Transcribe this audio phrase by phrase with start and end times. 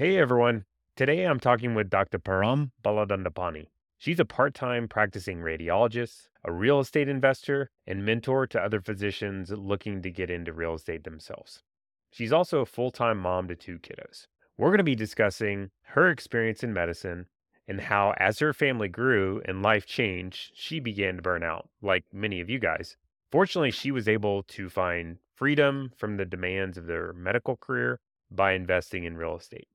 [0.00, 0.64] Hey everyone.
[0.96, 2.18] Today I'm talking with Dr.
[2.18, 3.66] Param Baladandapani.
[3.98, 9.50] She's a part time practicing radiologist, a real estate investor, and mentor to other physicians
[9.50, 11.62] looking to get into real estate themselves.
[12.10, 14.26] She's also a full time mom to two kiddos.
[14.56, 17.26] We're going to be discussing her experience in medicine
[17.68, 22.06] and how, as her family grew and life changed, she began to burn out, like
[22.10, 22.96] many of you guys.
[23.30, 28.52] Fortunately, she was able to find freedom from the demands of their medical career by
[28.52, 29.68] investing in real estate.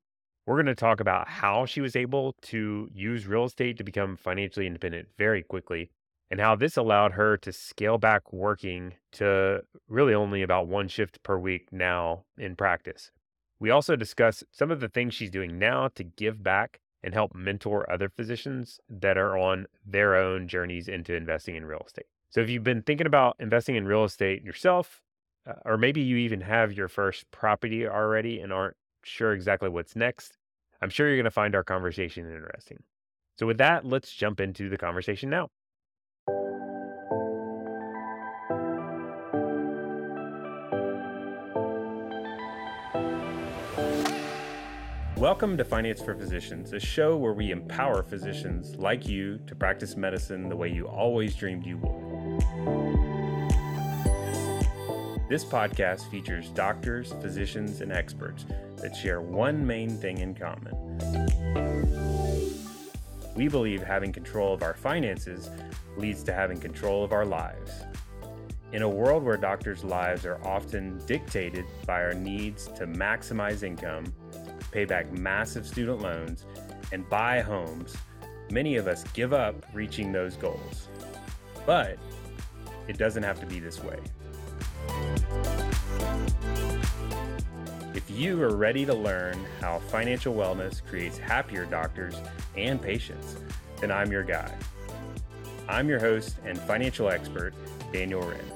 [0.45, 4.15] We're going to talk about how she was able to use real estate to become
[4.15, 5.89] financially independent very quickly
[6.29, 11.21] and how this allowed her to scale back working to really only about one shift
[11.23, 13.11] per week now in practice.
[13.59, 17.33] We also discuss some of the things she's doing now to give back and help
[17.33, 22.07] mentor other physicians that are on their own journeys into investing in real estate.
[22.29, 25.01] So if you've been thinking about investing in real estate yourself,
[25.47, 28.75] uh, or maybe you even have your first property already and aren't
[29.05, 30.37] sure exactly what's next,
[30.81, 32.81] I'm sure you're going to find our conversation interesting.
[33.37, 35.49] So, with that, let's jump into the conversation now.
[45.17, 49.95] Welcome to Finance for Physicians, a show where we empower physicians like you to practice
[49.95, 53.34] medicine the way you always dreamed you would.
[55.27, 58.45] This podcast features doctors, physicians, and experts
[58.77, 60.75] that share one main thing in common.
[63.35, 65.49] We believe having control of our finances
[65.97, 67.71] leads to having control of our lives.
[68.71, 74.13] In a world where doctors' lives are often dictated by our needs to maximize income,
[74.71, 76.45] pay back massive student loans,
[76.91, 77.97] and buy homes,
[78.51, 80.87] many of us give up reaching those goals.
[81.65, 81.97] But
[82.87, 83.97] it doesn't have to be this way.
[88.07, 92.15] If you are ready to learn how financial wellness creates happier doctors
[92.55, 93.35] and patients,
[93.81, 94.55] then I'm your guy.
[95.67, 97.55] I'm your host and financial expert,
[97.91, 98.51] Daniel Wrenne.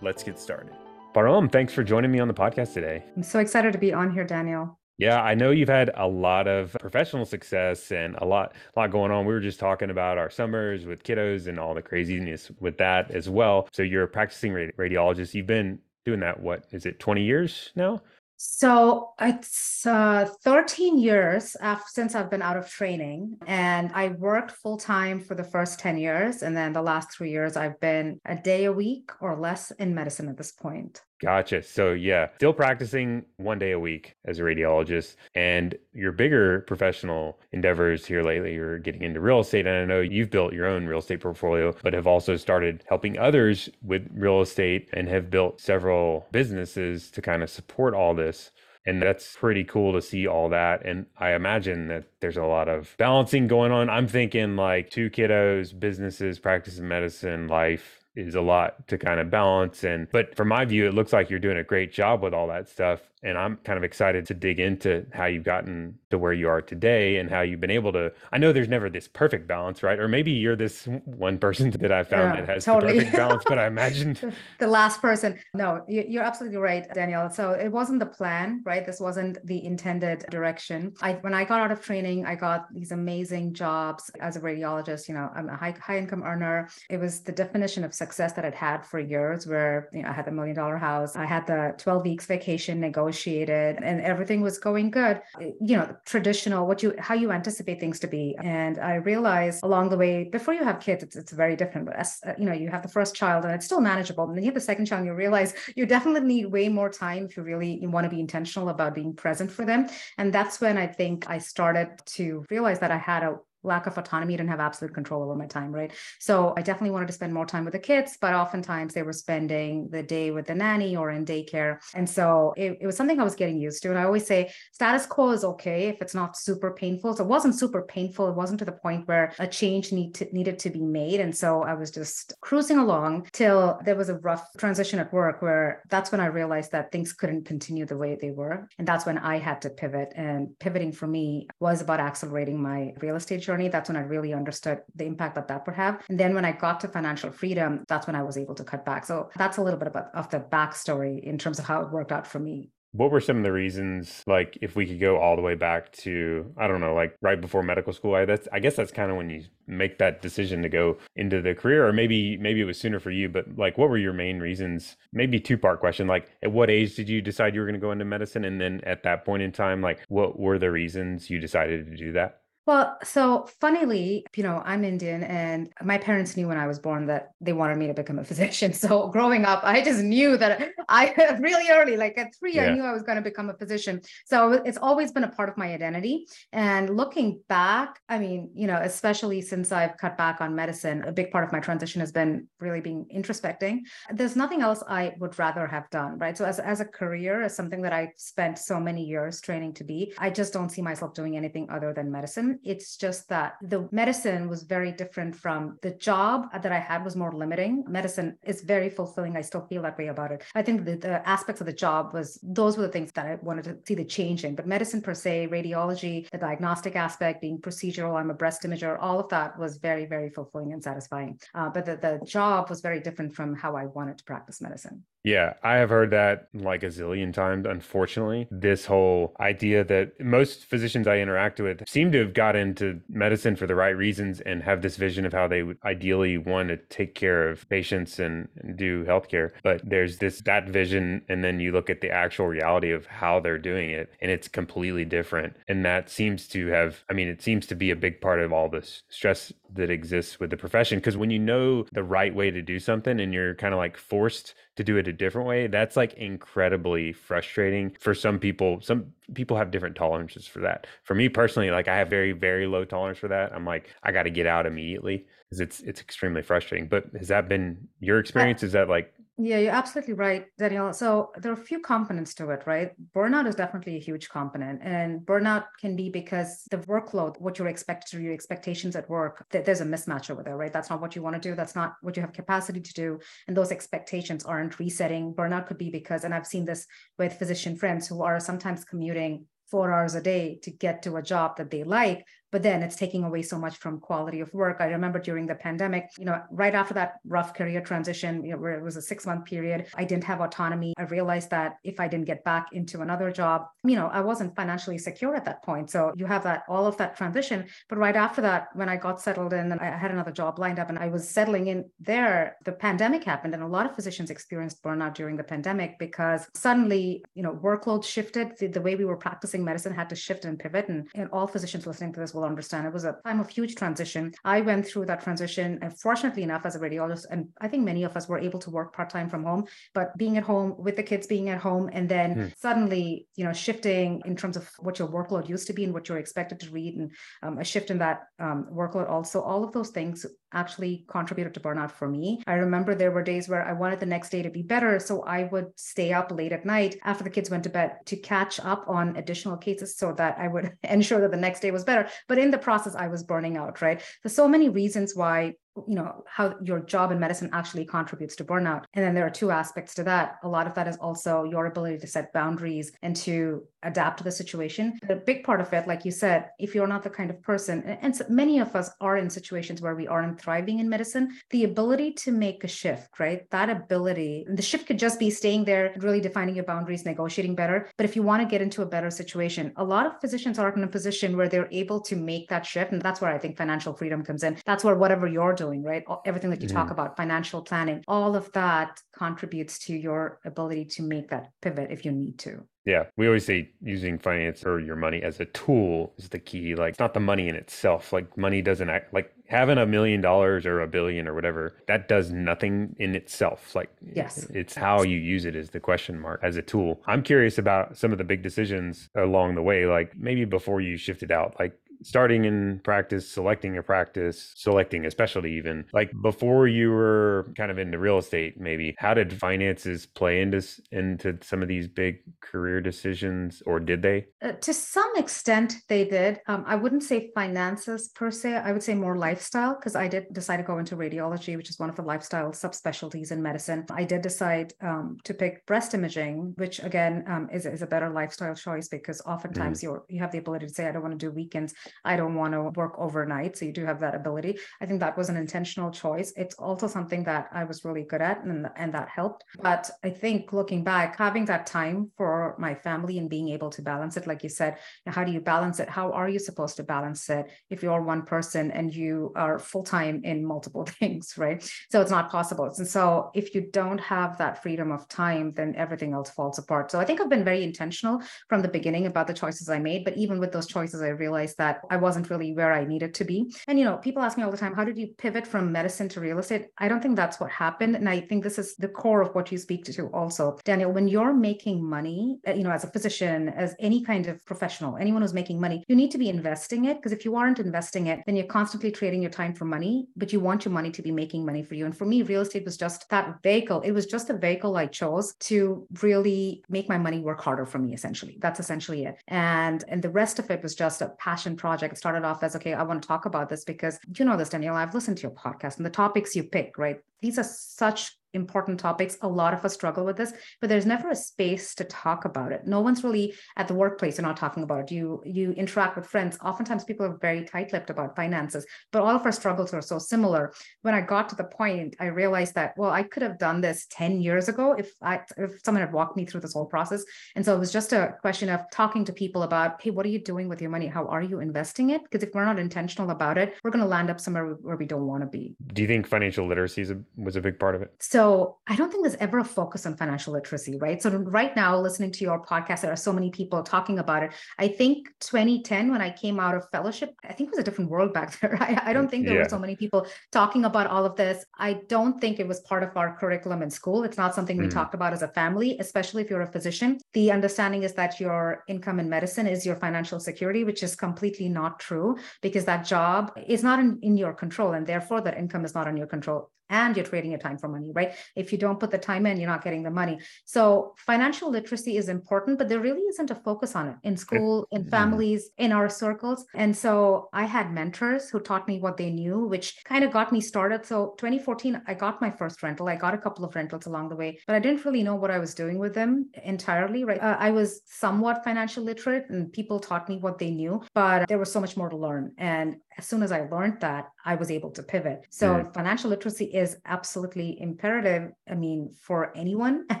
[0.00, 0.72] Let's get started.
[1.14, 3.04] Param, thanks for joining me on the podcast today.
[3.14, 4.78] I'm so excited to be on here, Daniel.
[4.96, 8.90] Yeah, I know you've had a lot of professional success and a lot, a lot
[8.90, 9.26] going on.
[9.26, 13.10] We were just talking about our summers with kiddos and all the craziness with that
[13.10, 13.68] as well.
[13.74, 15.34] So you're a practicing radiologist.
[15.34, 16.40] You've been doing that.
[16.40, 16.98] What is it?
[16.98, 18.00] 20 years now?
[18.40, 24.52] So it's uh, 13 years after, since I've been out of training, and I worked
[24.52, 26.42] full time for the first 10 years.
[26.44, 29.92] And then the last three years, I've been a day a week or less in
[29.92, 31.02] medicine at this point.
[31.20, 31.64] Gotcha.
[31.64, 35.16] So, yeah, still practicing one day a week as a radiologist.
[35.34, 39.66] And your bigger professional endeavors here lately, you're getting into real estate.
[39.66, 43.18] And I know you've built your own real estate portfolio, but have also started helping
[43.18, 48.52] others with real estate and have built several businesses to kind of support all this.
[48.86, 50.86] And that's pretty cool to see all that.
[50.86, 53.90] And I imagine that there's a lot of balancing going on.
[53.90, 59.30] I'm thinking like two kiddos, businesses, practicing medicine, life, is a lot to kind of
[59.30, 62.34] balance and but from my view it looks like you're doing a great job with
[62.34, 66.18] all that stuff and I'm kind of excited to dig into how you've gotten to
[66.18, 68.12] where you are today and how you've been able to.
[68.32, 69.98] I know there's never this perfect balance, right?
[69.98, 72.92] Or maybe you're this one person that I found yeah, that has totally.
[72.92, 75.38] the perfect balance, but I imagined the last person.
[75.54, 77.28] No, you're absolutely right, Daniel.
[77.30, 78.86] So it wasn't the plan, right?
[78.86, 80.94] This wasn't the intended direction.
[81.02, 85.08] I when I got out of training, I got these amazing jobs as a radiologist.
[85.08, 86.68] You know, I'm a high high income earner.
[86.88, 90.12] It was the definition of success that I'd had for years, where you know I
[90.12, 94.40] had the million dollar house, I had the 12 weeks vacation, negotiation negotiated and everything
[94.42, 98.36] was going good you know traditional what you how you anticipate things to be.
[98.42, 101.86] And i realized along the way before you have kids it's, it's very different.
[101.86, 104.24] But as uh, you know you have the first child and it's still manageable.
[104.24, 106.90] And then you have the second child and you realize you definitely need way more
[106.90, 109.88] time if you really want to be intentional about being present for them.
[110.18, 113.32] And that's when i think i started to realize that i had a
[113.62, 115.92] lack of autonomy, didn't have absolute control over my time, right?
[116.20, 119.12] So I definitely wanted to spend more time with the kids, but oftentimes they were
[119.12, 121.78] spending the day with the nanny or in daycare.
[121.94, 123.90] And so it, it was something I was getting used to.
[123.90, 127.16] And I always say status quo is okay if it's not super painful.
[127.16, 128.28] So it wasn't super painful.
[128.28, 131.20] It wasn't to the point where a change need to, needed to be made.
[131.20, 135.42] And so I was just cruising along till there was a rough transition at work
[135.42, 138.68] where that's when I realized that things couldn't continue the way they were.
[138.78, 140.12] And that's when I had to pivot.
[140.16, 144.32] And pivoting for me was about accelerating my real estate journey, that's when I really
[144.40, 145.94] understood the impact that that would have.
[146.08, 148.84] And then when I got to financial freedom, that's when I was able to cut
[148.84, 149.02] back.
[149.10, 152.12] So that's a little bit about, of the backstory in terms of how it worked
[152.12, 152.56] out for me.
[152.92, 155.92] what were some of the reasons like if we could go all the way back
[155.92, 159.10] to i don't know like right before medical school i that's i guess that's kind
[159.10, 162.64] of when you make that decision to go into the career or maybe maybe it
[162.64, 166.06] was sooner for you but like what were your main reasons maybe two part question
[166.06, 168.58] like at what age did you decide you were going to go into medicine and
[168.58, 172.10] then at that point in time like what were the reasons you decided to do
[172.12, 176.78] that well, so funnily, you know, I'm Indian and my parents knew when I was
[176.78, 178.74] born that they wanted me to become a physician.
[178.74, 182.64] So growing up, I just knew that I really early, like at three, yeah.
[182.64, 184.02] I knew I was going to become a physician.
[184.26, 186.26] So it's always been a part of my identity.
[186.52, 191.12] And looking back, I mean, you know, especially since I've cut back on medicine, a
[191.12, 193.78] big part of my transition has been really being introspecting.
[194.12, 196.36] There's nothing else I would rather have done, right?
[196.36, 199.84] So as, as a career, as something that I spent so many years training to
[199.84, 203.88] be, I just don't see myself doing anything other than medicine it's just that the
[203.92, 207.84] medicine was very different from the job that I had was more limiting.
[207.88, 209.36] Medicine is very fulfilling.
[209.36, 210.44] I still feel that way about it.
[210.54, 213.36] I think the, the aspects of the job was those were the things that I
[213.42, 214.54] wanted to see the change in.
[214.54, 219.20] But medicine per se, radiology, the diagnostic aspect, being procedural, I'm a breast imager, all
[219.20, 221.38] of that was very, very fulfilling and satisfying.
[221.54, 225.04] Uh, but the, the job was very different from how I wanted to practice medicine.
[225.24, 228.48] Yeah, I have heard that like a zillion times, unfortunately.
[228.50, 233.56] This whole idea that most physicians I interact with seem to have got into medicine
[233.56, 236.76] for the right reasons and have this vision of how they would ideally want to
[236.76, 239.52] take care of patients and, and do healthcare.
[239.62, 243.40] But there's this that vision, and then you look at the actual reality of how
[243.40, 245.54] they're doing it, and it's completely different.
[245.68, 248.52] And that seems to have, I mean, it seems to be a big part of
[248.52, 250.98] all this stress that exists with the profession.
[250.98, 253.96] Because when you know the right way to do something and you're kind of like
[253.96, 259.12] forced to do it a different way that's like incredibly frustrating for some people some
[259.34, 260.86] people have different tolerances for that.
[261.02, 263.52] For me personally like i have very very low tolerance for that.
[263.52, 266.86] I'm like i got to get out immediately because it's it's extremely frustrating.
[266.86, 268.62] But has that been your uh, experience?
[268.62, 270.92] Is that like yeah, you're absolutely right, Danielle.
[270.92, 272.90] So there are a few components to it, right?
[273.14, 274.80] Burnout is definitely a huge component.
[274.82, 279.46] And burnout can be because the workload, what you're expected to your expectations at work,
[279.50, 280.72] there's a mismatch over there, right?
[280.72, 281.54] That's not what you want to do.
[281.54, 283.20] That's not what you have capacity to do.
[283.46, 285.34] And those expectations aren't resetting.
[285.34, 289.46] Burnout could be because, and I've seen this with physician friends who are sometimes commuting
[289.70, 292.96] four hours a day to get to a job that they like but then it's
[292.96, 294.78] taking away so much from quality of work.
[294.80, 298.58] I remember during the pandemic, you know, right after that rough career transition, you know,
[298.58, 300.94] where it was a six month period, I didn't have autonomy.
[300.98, 304.56] I realized that if I didn't get back into another job, you know, I wasn't
[304.56, 305.90] financially secure at that point.
[305.90, 307.66] So you have that all of that transition.
[307.88, 310.78] But right after that, when I got settled in and I had another job lined
[310.78, 313.54] up and I was settling in there, the pandemic happened.
[313.54, 318.04] And a lot of physicians experienced burnout during the pandemic because suddenly, you know, workload
[318.04, 318.56] shifted.
[318.58, 320.88] The, the way we were practicing medicine had to shift and pivot.
[320.88, 322.86] And, and all physicians listening to this will understand.
[322.86, 324.32] It was a time of huge transition.
[324.44, 328.04] I went through that transition, and fortunately enough, as a radiologist, and I think many
[328.04, 329.64] of us were able to work part time from home.
[329.94, 332.46] But being at home with the kids, being at home, and then hmm.
[332.56, 336.08] suddenly, you know, shifting in terms of what your workload used to be and what
[336.08, 337.10] you're expected to read, and
[337.42, 339.40] um, a shift in that um, workload also.
[339.40, 342.42] All of those things actually contributed to burnout for me.
[342.46, 344.98] I remember there were days where I wanted the next day to be better.
[344.98, 348.16] So I would stay up late at night after the kids went to bed to
[348.16, 351.84] catch up on additional cases so that I would ensure that the next day was
[351.84, 352.08] better.
[352.28, 354.02] But in the process, I was burning out, right?
[354.22, 355.54] There's so many reasons why
[355.86, 358.84] you know how your job in medicine actually contributes to burnout.
[358.94, 360.36] And then there are two aspects to that.
[360.42, 364.24] A lot of that is also your ability to set boundaries and to adapt to
[364.24, 364.98] the situation.
[365.08, 367.82] A big part of it like you said if you're not the kind of person
[367.82, 371.64] and so many of us are in situations where we aren't thriving in medicine the
[371.64, 373.48] ability to make a shift right?
[373.50, 377.88] That ability the shift could just be staying there really defining your boundaries negotiating better.
[377.96, 380.76] But if you want to get into a better situation a lot of physicians aren't
[380.76, 383.56] in a position where they're able to make that shift and that's where i think
[383.56, 384.56] financial freedom comes in.
[384.64, 386.04] That's where whatever you're doing doing, right?
[386.24, 386.76] Everything that you mm-hmm.
[386.76, 391.90] talk about, financial planning, all of that contributes to your ability to make that pivot
[391.90, 392.64] if you need to.
[392.84, 396.74] Yeah, we always say using finance or your money as a tool is the key.
[396.74, 398.14] Like, it's not the money in itself.
[398.14, 402.08] Like, money doesn't act like having a million dollars or a billion or whatever, that
[402.08, 403.74] does nothing in itself.
[403.74, 407.02] Like, yes, it's how you use it is the question mark as a tool.
[407.06, 410.96] I'm curious about some of the big decisions along the way, like maybe before you
[410.96, 416.66] shifted out, like starting in practice, selecting a practice, selecting a specialty, even like before
[416.66, 420.62] you were kind of into real estate, maybe how did finances play into
[420.92, 424.26] into some of these big career decisions, or did they?
[424.42, 426.40] Uh, to some extent, they did.
[426.46, 428.56] Um, I wouldn't say finances per se.
[428.56, 431.78] I would say more lifestyle because I did decide to go into radiology, which is
[431.78, 433.84] one of the lifestyle subspecialties in medicine.
[433.90, 438.10] I did decide um, to pick breast imaging, which again um, is, is a better
[438.10, 439.82] lifestyle choice because oftentimes mm.
[439.82, 441.74] you you have the ability to say, I don't want to do weekends
[442.04, 443.56] I don't want to work overnight.
[443.56, 444.58] So you do have that ability.
[444.80, 446.32] I think that was an intentional choice.
[446.36, 449.44] It's also something that I was really good at and, and that helped.
[449.60, 453.82] But I think looking back, having that time for my family and being able to
[453.82, 455.88] balance it, like you said, how do you balance it?
[455.88, 459.84] How are you supposed to balance it if you're one person and you are full
[459.84, 461.62] time in multiple things, right?
[461.90, 462.72] So it's not possible.
[462.76, 466.90] And so if you don't have that freedom of time, then everything else falls apart.
[466.90, 470.04] So I think I've been very intentional from the beginning about the choices I made.
[470.04, 473.24] But even with those choices, I realized that I wasn't really where I needed to
[473.24, 473.54] be.
[473.66, 476.08] And, you know, people ask me all the time, how did you pivot from medicine
[476.10, 476.66] to real estate?
[476.78, 477.96] I don't think that's what happened.
[477.96, 480.58] And I think this is the core of what you speak to also.
[480.64, 484.44] Daniel, when you're making money, uh, you know, as a physician, as any kind of
[484.46, 487.58] professional, anyone who's making money, you need to be investing it because if you aren't
[487.58, 490.90] investing it, then you're constantly trading your time for money, but you want your money
[490.90, 491.86] to be making money for you.
[491.86, 493.80] And for me, real estate was just that vehicle.
[493.82, 497.78] It was just a vehicle I chose to really make my money work harder for
[497.78, 498.38] me, essentially.
[498.40, 499.16] That's essentially it.
[499.28, 501.67] And and the rest of it was just a passion project.
[501.72, 504.50] It started off as okay, I want to talk about this because you know this,
[504.50, 504.74] Danielle.
[504.74, 506.98] I've listened to your podcast and the topics you pick, right?
[507.20, 509.18] These are such important topics.
[509.22, 512.52] A lot of us struggle with this, but there's never a space to talk about
[512.52, 512.66] it.
[512.66, 514.18] No one's really at the workplace.
[514.18, 514.92] You're not talking about it.
[514.92, 516.38] You you interact with friends.
[516.42, 520.52] Oftentimes, people are very tight-lipped about finances, but all of our struggles are so similar.
[520.82, 523.86] When I got to the point, I realized that well, I could have done this
[523.90, 527.04] ten years ago if I if someone had walked me through this whole process.
[527.34, 530.10] And so it was just a question of talking to people about, hey, what are
[530.10, 530.86] you doing with your money?
[530.86, 532.02] How are you investing it?
[532.02, 534.86] Because if we're not intentional about it, we're going to land up somewhere where we
[534.86, 535.54] don't want to be.
[535.74, 537.90] Do you think financial literacy a, was a big part of it?
[538.00, 541.00] So so I don't think there's ever a focus on financial literacy, right?
[541.00, 544.32] So right now, listening to your podcast, there are so many people talking about it.
[544.58, 547.92] I think 2010, when I came out of fellowship, I think it was a different
[547.92, 548.60] world back there.
[548.60, 549.44] I, I don't think there yeah.
[549.44, 551.44] were so many people talking about all of this.
[551.60, 554.02] I don't think it was part of our curriculum in school.
[554.02, 554.74] It's not something we mm.
[554.78, 556.98] talked about as a family, especially if you're a physician.
[557.12, 561.48] The understanding is that your income in medicine is your financial security, which is completely
[561.48, 564.72] not true because that job is not in, in your control.
[564.72, 567.68] And therefore, that income is not in your control and you're trading your time for
[567.68, 568.12] money, right?
[568.36, 570.18] If you don't put the time in, you're not getting the money.
[570.44, 574.66] So financial literacy is important, but there really isn't a focus on it in school,
[574.70, 574.90] in mm-hmm.
[574.90, 576.44] families, in our circles.
[576.54, 580.32] And so I had mentors who taught me what they knew, which kind of got
[580.32, 580.84] me started.
[580.84, 582.88] So 2014, I got my first rental.
[582.88, 585.30] I got a couple of rentals along the way, but I didn't really know what
[585.30, 587.20] I was doing with them entirely, right?
[587.20, 591.38] Uh, I was somewhat financial literate and people taught me what they knew, but there
[591.38, 592.32] was so much more to learn.
[592.38, 595.26] And as soon as I learned that, I was able to pivot.
[595.30, 595.72] So mm.
[595.72, 598.32] financial literacy is absolutely imperative.
[598.50, 599.86] I mean, for anyone,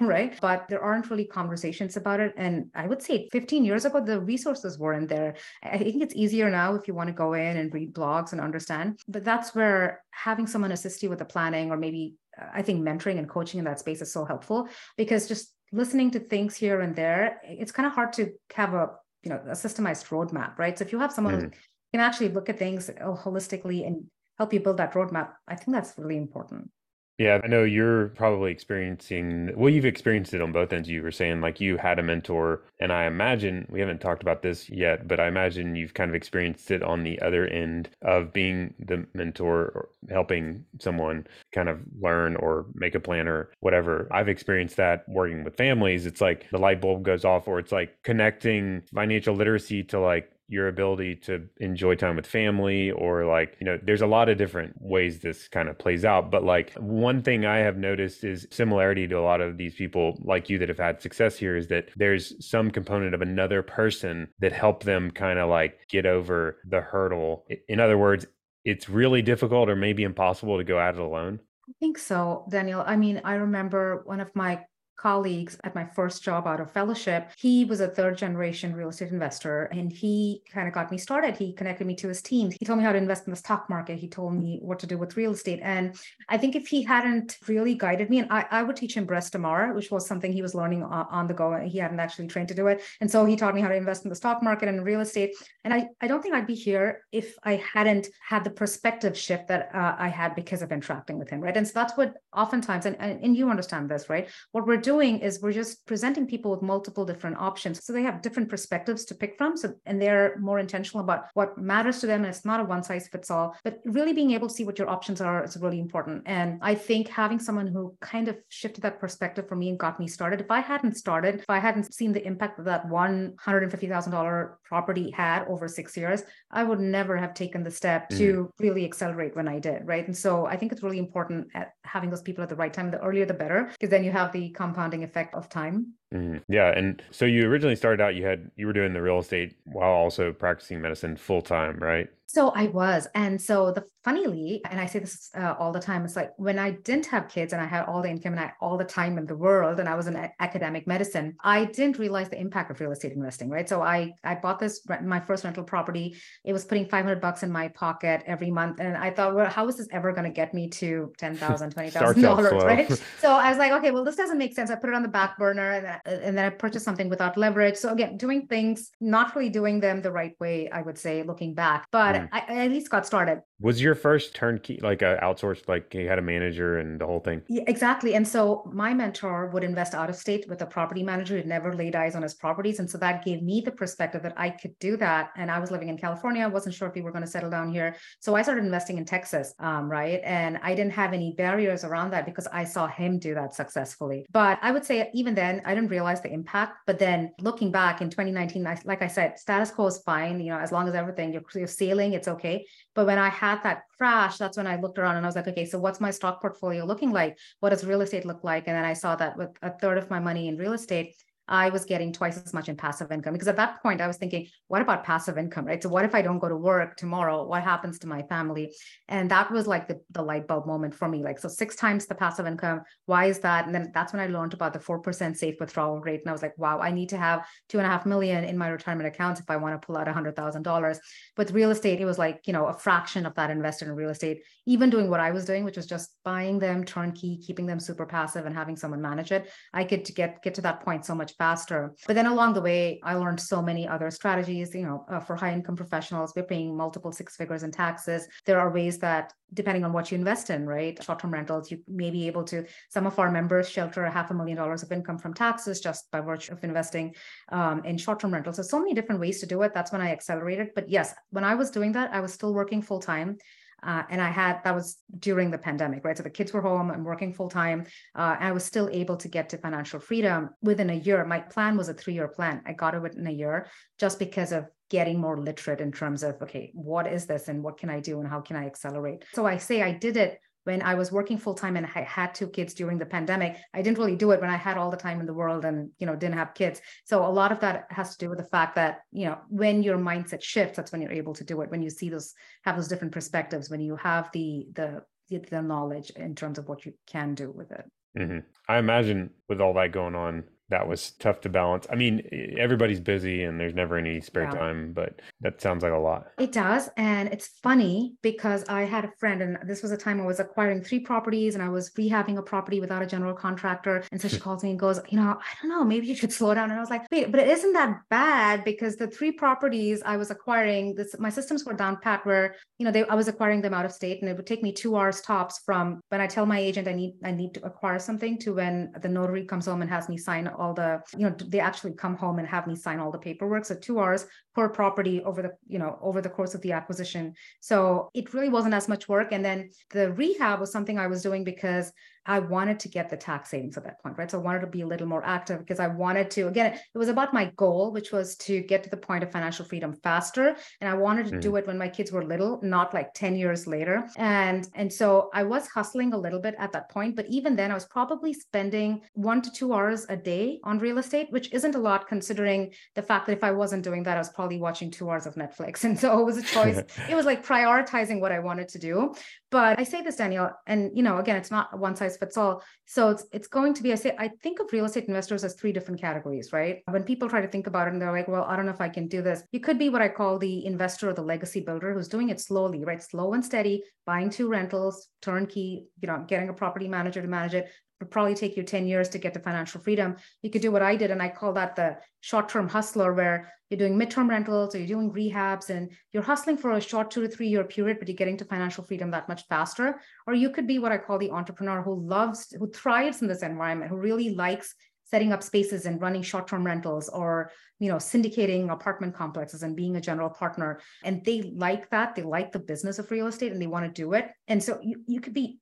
[0.00, 0.36] right?
[0.40, 2.34] But there aren't really conversations about it.
[2.36, 5.36] And I would say 15 years ago, the resources weren't there.
[5.62, 8.40] I think it's easier now if you want to go in and read blogs and
[8.40, 8.98] understand.
[9.06, 12.16] But that's where having someone assist you with the planning or maybe
[12.52, 16.20] I think mentoring and coaching in that space is so helpful because just listening to
[16.20, 18.90] things here and there, it's kind of hard to have a
[19.22, 20.78] you know a systemized roadmap, right?
[20.78, 21.52] So if you have someone mm
[21.92, 24.04] can actually look at things uh, holistically and
[24.36, 26.70] help you build that roadmap, I think that's really important.
[27.18, 30.88] Yeah, I know you're probably experiencing, well, you've experienced it on both ends.
[30.88, 34.42] You were saying like you had a mentor, and I imagine we haven't talked about
[34.42, 38.32] this yet, but I imagine you've kind of experienced it on the other end of
[38.32, 44.06] being the mentor or helping someone kind of learn or make a plan or whatever.
[44.12, 46.06] I've experienced that working with families.
[46.06, 50.30] It's like the light bulb goes off, or it's like connecting financial literacy to like
[50.48, 54.38] your ability to enjoy time with family or like you know there's a lot of
[54.38, 58.46] different ways this kind of plays out but like one thing i have noticed is
[58.50, 61.68] similarity to a lot of these people like you that have had success here is
[61.68, 66.56] that there's some component of another person that helped them kind of like get over
[66.66, 68.26] the hurdle in other words
[68.64, 71.38] it's really difficult or maybe impossible to go at it alone
[71.68, 72.82] I think so, Daniel.
[72.86, 74.64] I mean, I remember one of my
[74.98, 77.30] colleagues at my first job out of fellowship.
[77.38, 81.36] He was a third generation real estate investor and he kind of got me started.
[81.36, 82.50] He connected me to his team.
[82.58, 83.98] He told me how to invest in the stock market.
[83.98, 85.60] He told me what to do with real estate.
[85.62, 85.96] And
[86.28, 89.32] I think if he hadn't really guided me, and I, I would teach him breast
[89.34, 91.56] MR, which was something he was learning on the go.
[91.60, 92.82] He hadn't actually trained to do it.
[93.00, 95.36] And so he taught me how to invest in the stock market and real estate.
[95.64, 99.46] And I, I don't think I'd be here if I hadn't had the perspective shift
[99.48, 101.40] that uh, I had because of interacting with him.
[101.40, 101.56] Right.
[101.56, 104.28] And so that's what oftentimes, and, and you understand this, right?
[104.52, 107.84] What we're doing is we're just presenting people with multiple different options.
[107.84, 109.50] So they have different perspectives to pick from.
[109.60, 112.20] So, and they're more intentional about what matters to them.
[112.24, 114.78] And it's not a one size fits all, but really being able to see what
[114.78, 116.22] your options are is really important.
[116.26, 120.00] And I think having someone who kind of shifted that perspective for me and got
[120.00, 124.54] me started, if I hadn't started, if I hadn't seen the impact that that $150,000
[124.64, 128.18] property had over six years, I would never have taken the step mm.
[128.18, 128.28] to
[128.58, 129.80] really accelerate when I did.
[129.84, 130.06] Right.
[130.06, 132.90] And so I think it's really important at having those people at the right time.
[132.90, 136.50] The earlier, the better, because then you have the compounding effect of time Mm-hmm.
[136.50, 138.14] Yeah, and so you originally started out.
[138.14, 142.08] You had you were doing the real estate while also practicing medicine full time, right?
[142.28, 143.08] So I was.
[143.14, 146.58] And so the funnily, and I say this uh, all the time, it's like when
[146.58, 149.16] I didn't have kids and I had all the income and I, all the time
[149.16, 152.70] in the world and I was in a- academic medicine, I didn't realize the impact
[152.70, 153.66] of real estate investing, right?
[153.66, 156.16] So I I bought this my first rental property.
[156.44, 159.66] It was putting 500 bucks in my pocket every month and I thought, well, how
[159.66, 162.88] is this ever going to get me to 10,000, 20,000 dollars, right?
[163.20, 164.70] So I was like, okay, well this doesn't make sense.
[164.70, 165.86] I put it on the back burner and,
[166.26, 167.76] and then I purchased something without leverage.
[167.76, 171.54] So again, doing things not really doing them the right way, I would say looking
[171.54, 171.86] back.
[171.90, 173.42] But I, I at least got started.
[173.60, 177.18] Was your first turnkey like a outsourced, like you had a manager and the whole
[177.18, 177.42] thing?
[177.48, 178.14] Yeah, exactly.
[178.14, 181.74] And so my mentor would invest out of state with a property manager who never
[181.74, 182.78] laid eyes on his properties.
[182.78, 185.30] And so that gave me the perspective that I could do that.
[185.36, 186.44] And I was living in California.
[186.44, 187.96] I wasn't sure if we were going to settle down here.
[188.20, 190.20] So I started investing in Texas, um, right?
[190.22, 194.24] And I didn't have any barriers around that because I saw him do that successfully.
[194.30, 196.74] But I would say even then, I didn't realize the impact.
[196.86, 200.38] But then looking back in 2019, like I said, status quo is fine.
[200.38, 202.64] You know, as long as everything you're, you're sailing, it's okay.
[202.98, 205.46] But when I had that crash, that's when I looked around and I was like,
[205.46, 207.38] okay, so what's my stock portfolio looking like?
[207.60, 208.66] What does real estate look like?
[208.66, 211.14] And then I saw that with a third of my money in real estate,
[211.48, 214.16] I was getting twice as much in passive income because at that point I was
[214.16, 215.82] thinking, what about passive income, right?
[215.82, 217.46] So what if I don't go to work tomorrow?
[217.46, 218.74] What happens to my family?
[219.08, 221.22] And that was like the, the light bulb moment for me.
[221.22, 222.82] Like, so six times the passive income.
[223.06, 223.66] Why is that?
[223.66, 226.20] And then that's when I learned about the 4% safe withdrawal rate.
[226.20, 228.58] And I was like, wow, I need to have two and a half million in
[228.58, 231.00] my retirement accounts if I want to pull out a hundred thousand dollars.
[231.36, 234.10] With real estate, it was like, you know, a fraction of that invested in real
[234.10, 237.80] estate, even doing what I was doing, which was just buying them turnkey, keeping them
[237.80, 239.50] super passive and having someone manage it.
[239.72, 241.94] I could get, get to that point so much faster.
[242.06, 244.74] But then along the way, I learned so many other strategies.
[244.74, 248.26] You know, uh, for high income professionals, we're paying multiple six figures in taxes.
[248.44, 251.02] There are ways that, depending on what you invest in, right?
[251.02, 254.30] Short term rentals, you may be able to, some of our members shelter a half
[254.30, 257.14] a million dollars of income from taxes just by virtue of investing
[257.50, 258.56] um, in short term rentals.
[258.56, 259.72] So, so many different ways to do it.
[259.72, 260.70] That's when I accelerated.
[260.74, 263.38] But yes, when I was doing that, I was still working full time.
[263.82, 266.16] Uh, and I had that was during the pandemic, right?
[266.16, 267.86] So the kids were home, I'm working full time.
[268.14, 271.24] Uh, I was still able to get to financial freedom within a year.
[271.24, 272.62] My plan was a three year plan.
[272.66, 273.66] I got it within a year
[273.98, 277.78] just because of getting more literate in terms of, okay, what is this and what
[277.78, 279.24] can I do and how can I accelerate?
[279.34, 282.34] So I say I did it when I was working full time and I had
[282.34, 283.56] two kids during the pandemic.
[283.72, 285.90] I didn't really do it when I had all the time in the world and
[285.98, 286.82] you know didn't have kids.
[287.06, 289.82] So a lot of that has to do with the fact that you know when
[289.82, 291.70] your mindset shifts, that's when you're able to do it.
[291.70, 292.34] When you see those
[292.66, 296.84] have those different perspectives, when you have the the the knowledge in terms of what
[296.84, 297.86] you can do with it.
[298.18, 298.40] Mm-hmm.
[298.68, 301.86] I imagine with all that going on, that was tough to balance.
[301.90, 302.28] I mean,
[302.58, 304.50] everybody's busy and there's never any spare yeah.
[304.50, 306.26] time, but that sounds like a lot.
[306.38, 306.90] It does.
[306.96, 310.40] And it's funny because I had a friend, and this was a time I was
[310.40, 314.04] acquiring three properties and I was rehabbing a property without a general contractor.
[314.12, 316.32] And so she calls me and goes, You know, I don't know, maybe you should
[316.32, 316.70] slow down.
[316.70, 320.18] And I was like, Wait, but it isn't that bad because the three properties I
[320.18, 323.62] was acquiring, this, my systems were down pat where, you know, they, I was acquiring
[323.62, 326.26] them out of state and it would take me two hours tops from when I
[326.26, 329.66] tell my agent I need, I need to acquire something to when the notary comes
[329.66, 332.66] home and has me sign all the, you know, they actually come home and have
[332.66, 333.64] me sign all the paperwork.
[333.64, 334.26] So two hours
[334.58, 337.32] per property over the, you know, over the course of the acquisition.
[337.60, 339.28] So it really wasn't as much work.
[339.30, 341.92] And then the rehab was something I was doing because
[342.28, 344.30] I wanted to get the tax savings at that point, right?
[344.30, 346.98] So I wanted to be a little more active because I wanted to, again, it
[346.98, 350.54] was about my goal, which was to get to the point of financial freedom faster.
[350.80, 351.40] And I wanted to mm.
[351.40, 354.06] do it when my kids were little, not like 10 years later.
[354.16, 357.70] And, and so I was hustling a little bit at that point, but even then
[357.70, 361.76] I was probably spending one to two hours a day on real estate, which isn't
[361.76, 364.90] a lot considering the fact that if I wasn't doing that, I was probably watching
[364.90, 365.84] two hours of Netflix.
[365.88, 366.78] And so it was a choice.
[367.10, 369.14] it was like prioritizing what I wanted to do.
[369.50, 372.62] But I say this, Danielle, and you know, again, it's not one size fits all.
[372.86, 373.92] So it's it's going to be.
[373.92, 376.82] I say I think of real estate investors as three different categories, right?
[376.88, 378.80] When people try to think about it, and they're like, "Well, I don't know if
[378.80, 381.60] I can do this." You could be what I call the investor or the legacy
[381.60, 383.02] builder, who's doing it slowly, right?
[383.02, 387.54] Slow and steady, buying two rentals, turnkey, you know, getting a property manager to manage
[387.54, 390.16] it, would probably take you 10 years to get to financial freedom.
[390.42, 393.52] You could do what I did, and I call that the short term hustler, where
[393.70, 397.22] you're doing midterm rentals or you're doing rehabs and you're hustling for a short two
[397.22, 400.00] to three year period, but you're getting to financial freedom that much faster.
[400.26, 403.42] Or you could be what I call the entrepreneur who loves, who thrives in this
[403.42, 404.74] environment, who really likes
[405.10, 409.96] setting up spaces and running short-term rentals or you know syndicating apartment complexes and being
[409.96, 413.60] a general partner and they like that they like the business of real estate and
[413.60, 415.58] they want to do it and so you, you could be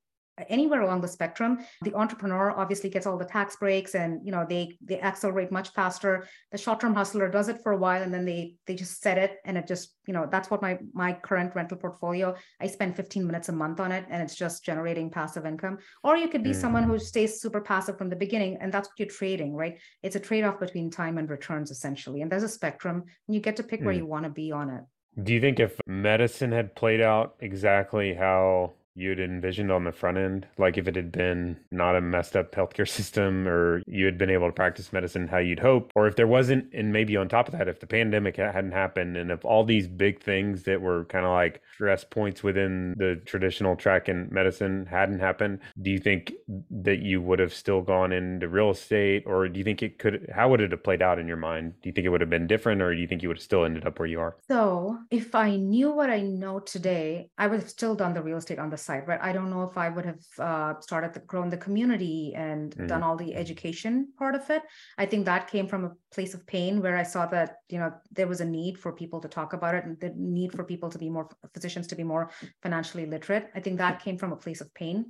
[0.49, 1.59] anywhere along the spectrum.
[1.83, 5.71] The entrepreneur obviously gets all the tax breaks and you know they they accelerate much
[5.71, 6.27] faster.
[6.53, 9.39] The short-term hustler does it for a while and then they they just set it
[9.45, 12.35] and it just, you know, that's what my my current rental portfolio.
[12.61, 15.79] I spend 15 minutes a month on it and it's just generating passive income.
[16.05, 16.61] Or you could be mm.
[16.61, 19.79] someone who stays super passive from the beginning and that's what you're trading, right?
[20.03, 22.23] It's a trade-off between time and returns essentially.
[22.23, 23.87] And there's a spectrum and you get to pick mm.
[23.87, 24.85] where you want to be on it.
[25.23, 30.19] Do you think if medicine had played out exactly how you'd envisioned on the front
[30.19, 30.47] end?
[30.59, 34.31] Like if it had been not a messed up healthcare system or you had been
[34.31, 37.49] able to practice medicine how you'd hope, or if there wasn't, and maybe on top
[37.49, 41.05] of that, if the pandemic hadn't happened and if all these big things that were
[41.07, 45.99] kind of like stress points within the traditional track in medicine hadn't happened, do you
[45.99, 46.33] think
[46.71, 50.31] that you would have still gone into real estate or do you think it could,
[50.35, 51.75] how would it have played out in your mind?
[51.83, 53.45] Do you think it would have been different or do you think you would have
[53.45, 54.37] still ended up where you are?
[54.49, 58.39] So if I knew what I know today, I would have still done the real
[58.39, 59.21] estate on the side, right?
[59.21, 62.87] I don't know if I would have uh, started the grown the community and mm-hmm.
[62.87, 64.63] done all the education part of it.
[64.97, 67.93] I think that came from a place of pain where I saw that you know
[68.13, 70.91] there was a need for people to talk about it and the need for people
[70.91, 72.31] to be more physicians to be more
[72.63, 73.51] financially literate.
[73.55, 75.07] I think that came from a place of pain.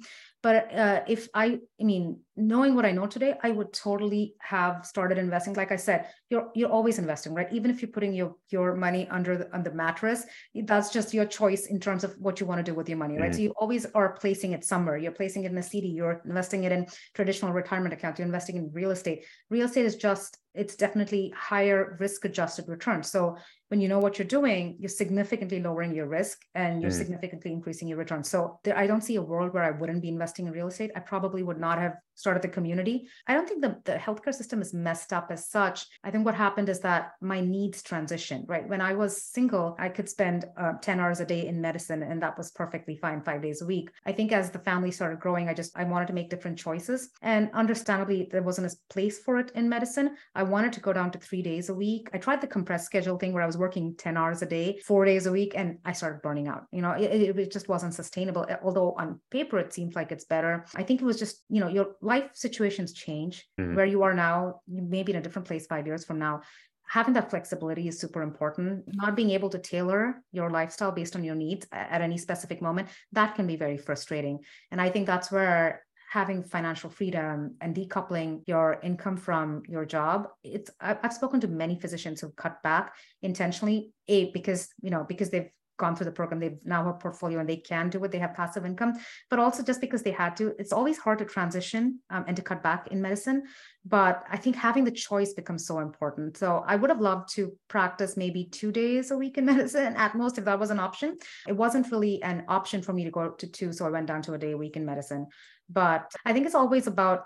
[0.47, 4.87] But uh, if I, I mean, knowing what I know today, I would totally have
[4.87, 5.55] started investing.
[5.55, 7.53] Like I said, you're you're always investing, right?
[7.53, 10.23] Even if you're putting your your money under the, on the mattress,
[10.55, 13.17] that's just your choice in terms of what you want to do with your money,
[13.17, 13.33] right?
[13.33, 13.39] Mm-hmm.
[13.39, 14.97] So you always are placing it somewhere.
[14.97, 15.89] You're placing it in a CD.
[15.89, 18.17] You're investing it in traditional retirement account.
[18.21, 19.25] You're investing in real estate.
[19.51, 23.03] Real estate is just it's definitely higher risk adjusted return.
[23.03, 23.37] So
[23.69, 26.97] when you know what you're doing, you're significantly lowering your risk and you're mm.
[26.97, 28.23] significantly increasing your return.
[28.23, 30.93] So there, I don't see a world where I wouldn't be investing in real estate.
[30.95, 33.09] I probably would not have started the community.
[33.27, 35.87] I don't think the, the healthcare system is messed up as such.
[36.05, 38.67] I think what happened is that my needs transitioned, right?
[38.69, 42.23] When I was single, I could spend uh, 10 hours a day in medicine and
[42.23, 43.91] that was perfectly fine five days a week.
[44.07, 47.11] I think as the family started growing, I just, I wanted to make different choices.
[47.21, 50.17] And understandably, there wasn't a place for it in medicine.
[50.35, 52.09] I wanted to go down to three days a week.
[52.13, 55.05] I tried the compressed schedule thing where I was working 10 hours a day, four
[55.05, 56.67] days a week, and I started burning out.
[56.73, 58.47] You know, it, it just wasn't sustainable.
[58.63, 60.65] Although on paper, it seems like it's better.
[60.75, 63.47] I think it was just, you know, your life situations change.
[63.61, 63.77] Mm-hmm.
[63.77, 66.43] Where you are now, you may be in a different place five years from now
[66.89, 71.25] having that flexibility is super important not being able to tailor your lifestyle based on
[71.25, 74.39] your needs at any specific moment that can be very frustrating
[74.71, 75.83] and i think that's where
[76.17, 81.79] having financial freedom and decoupling your income from your job it's i've spoken to many
[81.79, 86.41] physicians who've cut back intentionally a because you know because they've gone through the program.
[86.41, 88.13] They've now a portfolio and they can do it.
[88.13, 88.95] They have passive income.
[89.31, 92.43] But also just because they had to it's always hard to transition um, and to
[92.43, 93.45] cut back in medicine.
[93.85, 96.37] But i think having the choice becomes so important.
[96.37, 100.15] So i would have loved to practice maybe two days a week in medicine at
[100.15, 101.17] most if that was an option.
[101.49, 104.23] It wasn't really an option for me to go to two so i went down
[104.23, 105.27] to a day a week in medicine.
[105.69, 107.25] But i think it's always about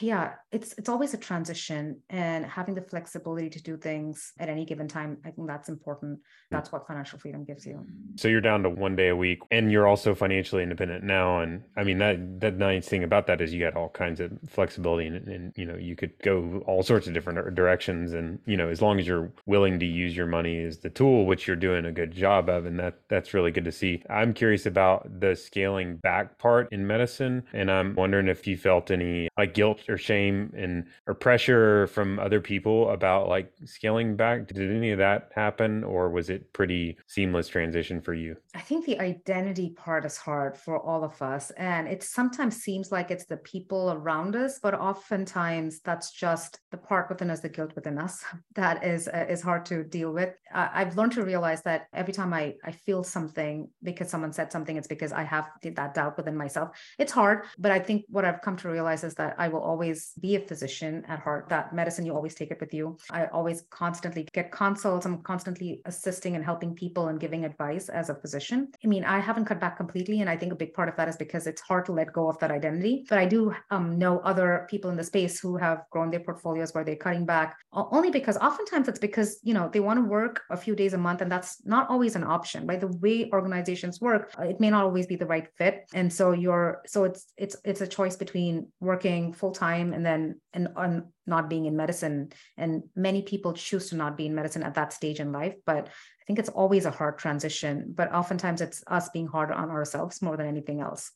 [0.00, 4.64] yeah it's it's always a transition and having the flexibility to do things at any
[4.64, 6.18] given time i think that's important.
[6.18, 6.56] Hmm.
[6.56, 7.84] That's what financial freedom gives you.
[8.16, 11.62] So you're down to one day a week and you're also financially independent now and
[11.76, 15.06] i mean that that nice thing about that is you got all kinds of flexibility
[15.06, 18.68] and, and you know you could go all sorts of different directions and you know
[18.68, 21.84] as long as you're willing to use your money as the tool which you're doing
[21.84, 24.02] a good job of and that that's really good to see.
[24.10, 28.90] I'm curious about the scaling back part in medicine and i'm wondering if you felt
[28.90, 34.16] any like guilt guilt or shame and or pressure from other people about like scaling
[34.16, 34.48] back?
[34.48, 38.36] Did any of that happen or was it pretty seamless transition for you?
[38.54, 41.50] I think the identity part is hard for all of us.
[41.52, 46.76] And it sometimes seems like it's the people around us, but oftentimes that's just the
[46.76, 50.34] part within us, the guilt within us that is uh, is hard to deal with.
[50.52, 54.76] I've learned to realize that every time I, I feel something because someone said something,
[54.76, 56.70] it's because I have that doubt within myself.
[56.98, 60.12] It's hard, but I think what I've come to realize is that I will always
[60.20, 62.96] be a physician at heart, that medicine, you always take it with you.
[63.10, 65.06] I always constantly get consults.
[65.06, 68.68] I'm constantly assisting and helping people and giving advice as a physician.
[68.84, 70.20] I mean, I haven't cut back completely.
[70.20, 72.28] And I think a big part of that is because it's hard to let go
[72.28, 73.04] of that identity.
[73.08, 76.72] But I do um, know other people in the space who have grown their portfolios
[76.72, 80.42] where they're cutting back only because oftentimes it's because, you know, they want to work
[80.50, 82.80] a few days a month and that's not always an option, right?
[82.80, 85.86] The way organizations work, uh, it may not always be the right fit.
[85.92, 90.40] And so you're, so it's, it's, it's a choice between working full time and then
[90.52, 92.30] and on not being in medicine.
[92.56, 95.86] And many people choose to not be in medicine at that stage in life but
[95.88, 100.22] i think it's always a hard transition but oftentimes it's us being hard on ourselves
[100.22, 101.12] more than anything else.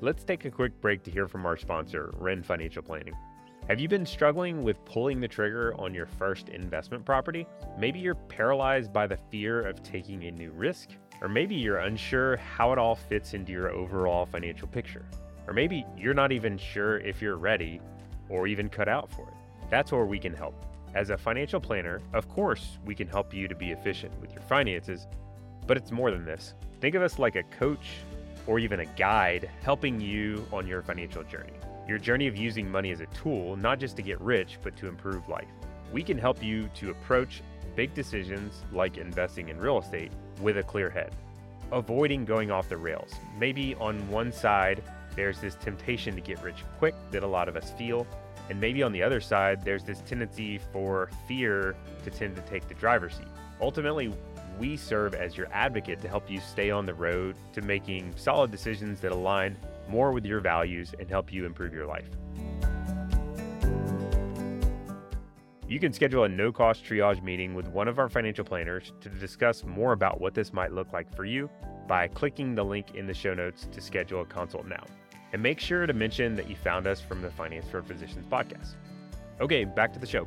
[0.00, 3.14] Let's take a quick break to hear from our sponsor Wrenne financial planning.
[3.68, 7.46] Have you been struggling with pulling the trigger on your first investment property?
[7.78, 12.36] Maybe you're paralyzed by the fear of taking a new risk Or maybe you're unsure
[12.36, 15.04] how it all fits into your overall financial picture.
[15.46, 17.80] Or maybe you're not even sure if you're ready
[18.28, 19.34] or even cut out for it.
[19.70, 20.54] That's where we can help.
[20.94, 24.42] As a financial planner, of course, we can help you to be efficient with your
[24.42, 25.06] finances,
[25.66, 26.54] but it's more than this.
[26.80, 27.86] Think of us like a coach
[28.46, 31.52] or even a guide helping you on your financial journey.
[31.86, 34.88] Your journey of using money as a tool, not just to get rich, but to
[34.88, 35.48] improve life.
[35.92, 37.42] We can help you to approach
[37.76, 41.14] big decisions like investing in real estate with a clear head,
[41.72, 43.14] avoiding going off the rails.
[43.38, 44.82] Maybe on one side,
[45.16, 48.06] there's this temptation to get rich quick that a lot of us feel.
[48.50, 52.66] And maybe on the other side, there's this tendency for fear to tend to take
[52.68, 53.26] the driver's seat.
[53.60, 54.12] Ultimately,
[54.58, 58.50] we serve as your advocate to help you stay on the road to making solid
[58.50, 59.56] decisions that align
[59.88, 62.08] more with your values and help you improve your life.
[65.68, 69.10] You can schedule a no cost triage meeting with one of our financial planners to
[69.10, 71.50] discuss more about what this might look like for you
[71.86, 74.82] by clicking the link in the show notes to schedule a consult now.
[75.34, 78.76] And make sure to mention that you found us from the Finance for Physicians podcast.
[79.42, 80.26] Okay, back to the show.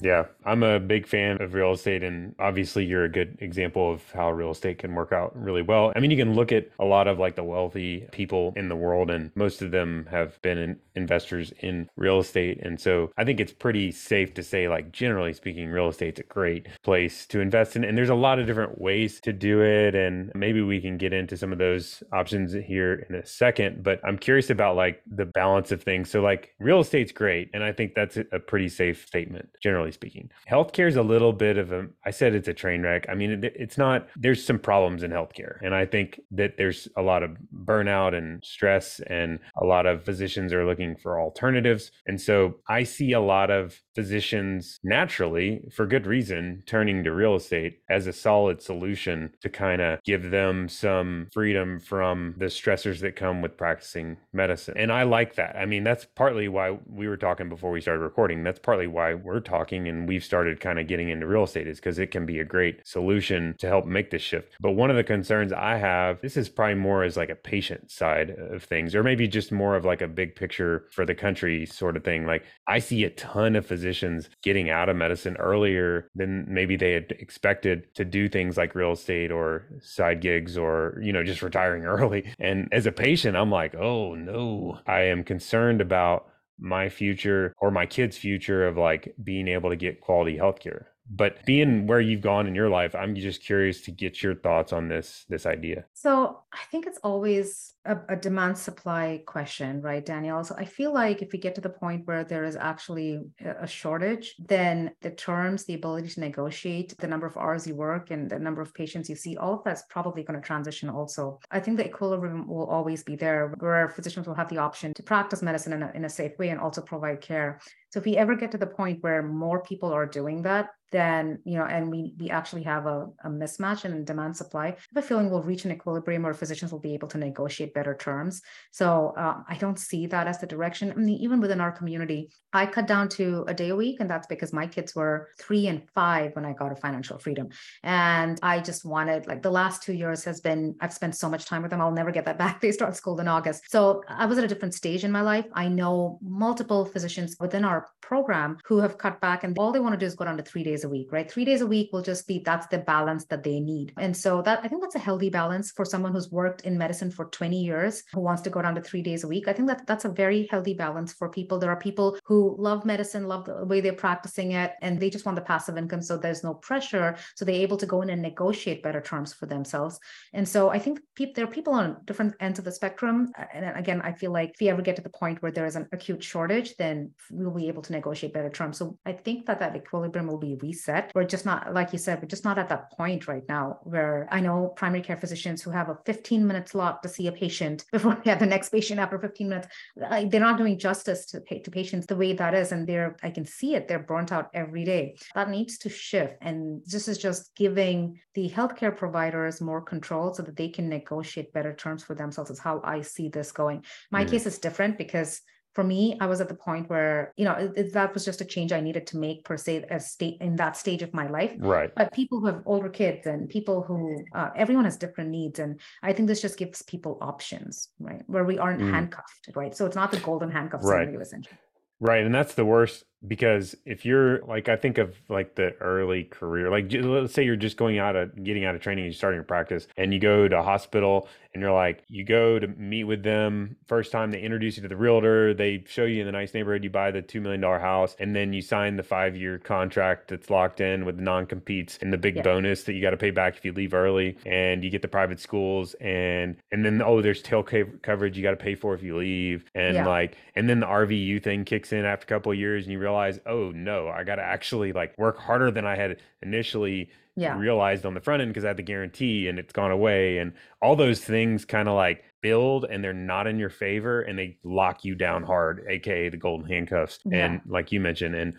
[0.00, 4.08] Yeah, I'm a big fan of real estate, and obviously, you're a good example of
[4.12, 5.92] how real estate can work out really well.
[5.96, 8.76] I mean, you can look at a lot of like the wealthy people in the
[8.76, 12.60] world, and most of them have been in investors in real estate.
[12.62, 16.24] And so I think it's pretty safe to say, like, generally speaking, real estate's a
[16.24, 17.82] great place to invest in.
[17.84, 19.96] And there's a lot of different ways to do it.
[19.96, 23.82] And maybe we can get into some of those options here in a second.
[23.82, 26.08] But I'm curious about like the balance of things.
[26.10, 27.50] So, like, real estate's great.
[27.52, 30.30] And I think that's a pretty safe statement, generally generally speaking.
[30.50, 33.06] Healthcare is a little bit of a, I said it's a train wreck.
[33.08, 35.58] I mean, it, it's not, there's some problems in healthcare.
[35.62, 40.04] And I think that there's a lot of burnout and stress, and a lot of
[40.04, 41.90] physicians are looking for alternatives.
[42.06, 47.34] And so I see a lot of physicians naturally, for good reason, turning to real
[47.34, 53.00] estate as a solid solution to kind of give them some freedom from the stressors
[53.00, 54.74] that come with practicing medicine.
[54.76, 55.56] And I like that.
[55.56, 58.44] I mean, that's partly why we were talking before we started recording.
[58.44, 61.80] That's partly why we're talking and we've started kind of getting into real estate is
[61.80, 64.54] because it can be a great solution to help make this shift.
[64.60, 67.90] But one of the concerns I have, this is probably more as like a patient
[67.90, 71.66] side of things, or maybe just more of like a big picture for the country
[71.66, 72.26] sort of thing.
[72.26, 76.92] Like I see a ton of physicians getting out of medicine earlier than maybe they
[76.92, 81.42] had expected to do things like real estate or side gigs or, you know, just
[81.42, 82.32] retiring early.
[82.38, 86.26] And as a patient, I'm like, oh no, I am concerned about
[86.58, 90.86] my future or my kids' future of like being able to get quality healthcare.
[91.10, 94.72] But being where you've gone in your life, I'm just curious to get your thoughts
[94.72, 95.84] on this this idea.
[95.94, 100.44] So I think it's always a, a demand supply question, right, Daniel?
[100.44, 103.66] So I feel like if we get to the point where there is actually a
[103.66, 108.28] shortage, then the terms, the ability to negotiate, the number of hours you work, and
[108.28, 111.40] the number of patients you see, all of that's probably going to transition also.
[111.50, 115.02] I think the equilibrium will always be there where physicians will have the option to
[115.02, 117.60] practice medicine in a, in a safe way and also provide care.
[117.90, 121.40] So if we ever get to the point where more people are doing that, then
[121.44, 125.04] you know, and we we actually have a, a mismatch in demand supply, I have
[125.04, 128.42] a feeling we'll reach an equilibrium where physicians will be able to negotiate better terms.
[128.70, 130.90] So um, I don't see that as the direction.
[130.90, 134.08] I mean, even within our community, I cut down to a day a week, and
[134.08, 137.48] that's because my kids were three and five when I got a financial freedom,
[137.82, 141.44] and I just wanted like the last two years has been I've spent so much
[141.44, 141.80] time with them.
[141.80, 142.60] I'll never get that back.
[142.68, 145.46] They start school in August, so I was at a different stage in my life.
[145.54, 149.92] I know multiple physicians within our program who have cut back, and all they want
[149.92, 151.30] to do is go down to three days days a week, right?
[151.30, 153.92] Three days a week will just be that's the balance that they need.
[153.98, 157.10] And so that I think that's a healthy balance for someone who's worked in medicine
[157.10, 159.48] for 20 years who wants to go down to three days a week.
[159.48, 161.58] I think that that's a very healthy balance for people.
[161.58, 165.26] There are people who love medicine, love the way they're practicing it, and they just
[165.26, 166.02] want the passive income.
[166.02, 167.16] So there's no pressure.
[167.34, 169.98] So they're able to go in and negotiate better terms for themselves.
[170.32, 173.32] And so I think pe- there are people on different ends of the spectrum.
[173.52, 175.76] And again, I feel like if we ever get to the point where there is
[175.76, 178.78] an acute shortage, then we'll be able to negotiate better terms.
[178.78, 181.12] So I think that that equilibrium will be reset.
[181.14, 184.28] We're just not, like you said, we're just not at that point right now where
[184.30, 187.84] I know primary care physicians who have a 15 minute slot to see a patient
[187.92, 189.68] before they have the next patient after 15 minutes.
[189.96, 192.72] They're not doing justice to, to patients the way that is.
[192.72, 195.16] And they're, I can see it, they're burnt out every day.
[195.34, 196.36] That needs to shift.
[196.40, 201.52] And this is just giving the healthcare providers more control so that they can negotiate
[201.52, 203.84] better terms for themselves, is how I see this going.
[204.10, 204.30] My mm.
[204.30, 205.40] case is different because
[205.78, 208.44] for me, I was at the point where, you know, it, that was just a
[208.44, 211.54] change I needed to make per se as state in that stage of my life.
[211.56, 211.94] Right.
[211.94, 215.60] But people who have older kids and people who, uh, everyone has different needs.
[215.60, 218.22] And I think this just gives people options, right?
[218.26, 218.90] Where we aren't mm.
[218.90, 219.72] handcuffed, right?
[219.72, 221.08] So it's not the golden handcuffs right.
[221.08, 221.56] essentially.
[222.00, 222.24] Right.
[222.24, 226.70] And that's the worst because if you're like i think of like the early career
[226.70, 229.44] like let's say you're just going out of getting out of training you're starting to
[229.44, 233.24] practice and you go to a hospital and you're like you go to meet with
[233.24, 236.54] them first time they introduce you to the realtor they show you in the nice
[236.54, 240.28] neighborhood you buy the $2 million house and then you sign the five year contract
[240.28, 242.42] that's locked in with the non-competes and the big yeah.
[242.42, 245.08] bonus that you got to pay back if you leave early and you get the
[245.08, 249.02] private schools and and then oh there's tail coverage you got to pay for if
[249.02, 250.06] you leave and yeah.
[250.06, 253.00] like and then the rvu thing kicks in after a couple of years and you
[253.00, 257.58] realize oh no i got to actually like work harder than i had initially yeah.
[257.58, 260.38] realized on the front end because I had the guarantee and it's gone away.
[260.38, 264.38] And all those things kind of like build and they're not in your favor and
[264.38, 267.20] they lock you down hard, aka the golden handcuffs.
[267.24, 267.46] Yeah.
[267.46, 268.54] And like you mentioned, and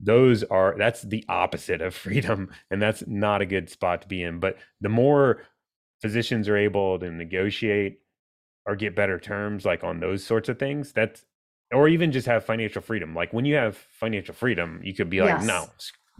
[0.00, 2.50] those are that's the opposite of freedom.
[2.70, 4.40] And that's not a good spot to be in.
[4.40, 5.42] But the more
[6.00, 8.00] physicians are able to negotiate
[8.66, 11.24] or get better terms like on those sorts of things, that's
[11.72, 13.14] or even just have financial freedom.
[13.14, 15.44] Like when you have financial freedom, you could be like, yes.
[15.44, 15.68] no,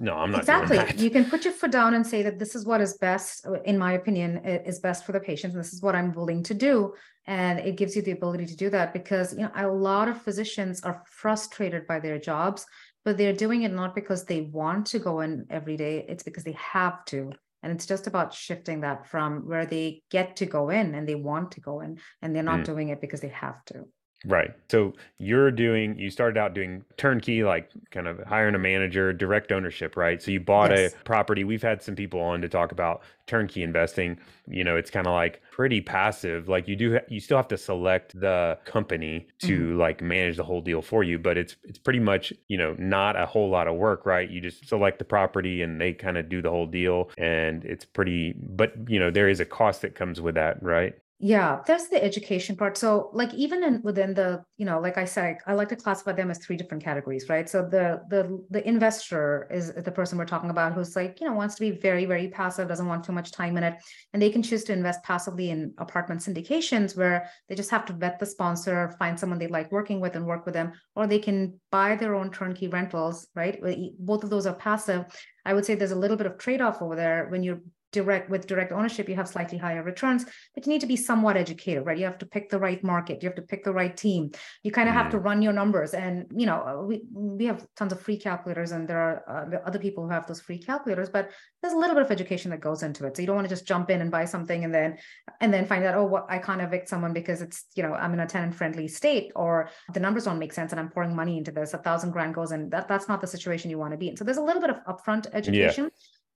[0.03, 1.01] no, I'm not exactly.
[1.01, 3.62] You can put your foot down and say that this is what is best, uh,
[3.62, 5.55] in my opinion, is best for the patient.
[5.55, 6.95] This is what I'm willing to do,
[7.29, 10.21] and it gives you the ability to do that because you know a lot of
[10.21, 12.67] physicians are frustrated by their jobs,
[13.05, 16.05] but they're doing it not because they want to go in every day.
[16.09, 17.31] It's because they have to.
[17.62, 21.15] And it's just about shifting that from where they get to go in and they
[21.15, 22.65] want to go in, and they're not mm.
[22.65, 23.87] doing it because they have to.
[24.25, 24.53] Right.
[24.71, 29.51] So you're doing, you started out doing turnkey, like kind of hiring a manager, direct
[29.51, 30.23] ownership, right?
[30.23, 30.95] So you bought yes.
[30.95, 31.43] a property.
[31.43, 34.19] We've had some people on to talk about turnkey investing.
[34.47, 36.49] You know, it's kind of like pretty passive.
[36.49, 39.81] Like you do, you still have to select the company to mm-hmm.
[39.81, 43.21] like manage the whole deal for you, but it's, it's pretty much, you know, not
[43.21, 44.31] a whole lot of work, right?
[44.31, 47.11] You just select the property and they kind of do the whole deal.
[47.19, 50.95] And it's pretty, but, you know, there is a cost that comes with that, right?
[51.18, 52.77] Yeah that's the education part.
[52.77, 56.12] So like even in within the you know like i said i like to classify
[56.12, 57.48] them as three different categories right?
[57.48, 61.35] So the the the investor is the person we're talking about who's like you know
[61.35, 63.75] wants to be very very passive doesn't want too much time in it.
[64.12, 67.92] And they can choose to invest passively in apartment syndications where they just have to
[67.92, 71.20] vet the sponsor find someone they like working with and work with them or they
[71.20, 73.61] can buy their own turnkey rentals right?
[73.98, 75.05] Both of those are passive.
[75.44, 77.61] I would say there's a little bit of trade off over there when you're
[77.92, 80.24] direct with direct ownership you have slightly higher returns
[80.55, 81.98] but you need to be somewhat educated right?
[81.98, 83.22] You have to pick the right market.
[83.22, 84.31] You have to pick the right team.
[84.62, 85.24] You kind of have to mm.
[85.24, 85.94] run your numbers.
[85.94, 89.78] And you know we we have tons of free calculators and there are uh, other
[89.78, 92.83] people who have those free calculators but there's a little bit of education that goes
[92.83, 93.16] into it.
[93.16, 94.98] So you don't want to just jump in and buy something and then
[95.40, 98.12] and then find out oh what i can't evict someone because it's you know i'm
[98.12, 101.38] in a tenant friendly state or the numbers don't make sense and i'm pouring money
[101.38, 101.74] into this.
[101.74, 104.16] A thousand grand goes in that that's not the situation you want to be in.
[104.16, 105.90] So there's a little bit of upfront education yeah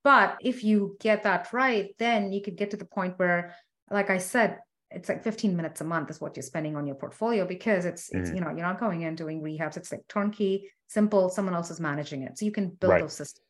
[0.07, 3.57] but if you get that right, then you could get to the point where,
[3.91, 6.95] like I said, it's like 15 minutes a month is what you're spending on your
[6.95, 8.21] portfolio because it's, mm-hmm.
[8.21, 9.77] it's you know, you're not going in doing rehabs.
[9.77, 12.39] It's like turnkey, simple, someone else is managing it.
[12.39, 13.03] So you can build right.
[13.03, 13.43] those systems.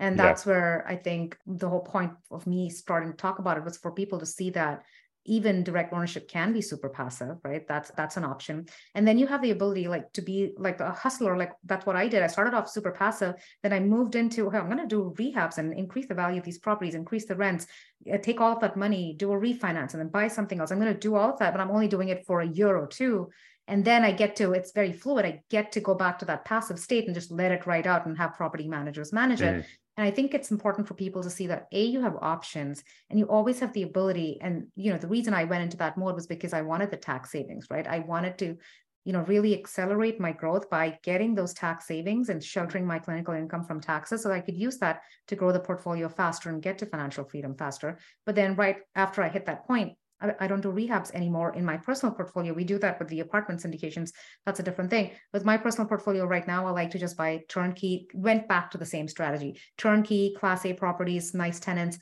[0.00, 0.52] And that's yeah.
[0.52, 3.92] where I think the whole point of me starting to talk about it was for
[3.92, 4.84] people to see that
[5.26, 7.66] even direct ownership can be super passive right?
[7.66, 8.66] That's that's an option.
[8.94, 11.96] And then you have the ability like to be like a hustler like that's what
[11.96, 12.22] i did.
[12.22, 15.72] I started off super passive then i moved into i'm going to do rehabs and
[15.72, 17.66] increase the value of these properties increase the rents
[18.12, 20.70] uh, take all of that money do a refinance and then buy something else.
[20.70, 22.76] I'm going to do all of that but i'm only doing it for a year
[22.76, 23.30] or two.
[23.66, 26.44] And then i get to it's very fluid i get to go back to that
[26.44, 29.60] passive state and just let it ride out and have property managers manage mm.
[29.60, 32.82] it and I think it's important for people to see that A, you have options
[33.10, 34.38] and you always have the ability.
[34.40, 36.96] And, you know, the reason I went into that mode was because I wanted the
[36.96, 37.86] tax savings, right?
[37.86, 38.56] I wanted to,
[39.04, 43.34] you know, really accelerate my growth by getting those tax savings and sheltering my clinical
[43.34, 46.78] income from taxes so I could use that to grow the portfolio faster and get
[46.78, 47.98] to financial freedom faster.
[48.26, 49.96] But then right after I hit that point,
[50.40, 52.52] I, don't do rehabs anymore in my personal portfolio.
[52.52, 54.12] We do that with the apartment syndications.
[54.46, 55.12] That's a different thing.
[55.32, 58.78] With my personal portfolio right now, I like to just buy turnkey, went back to
[58.78, 61.98] the same strategy turnkey, class A properties, nice tenants,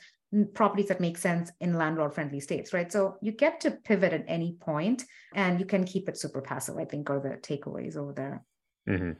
[0.54, 2.90] properties that make sense in landlord friendly states, right?
[2.90, 5.04] So you get to pivot at any point
[5.34, 8.44] and you can keep it super passive, I think, are the takeaways over there.
[8.88, 9.12] Mm-hmm.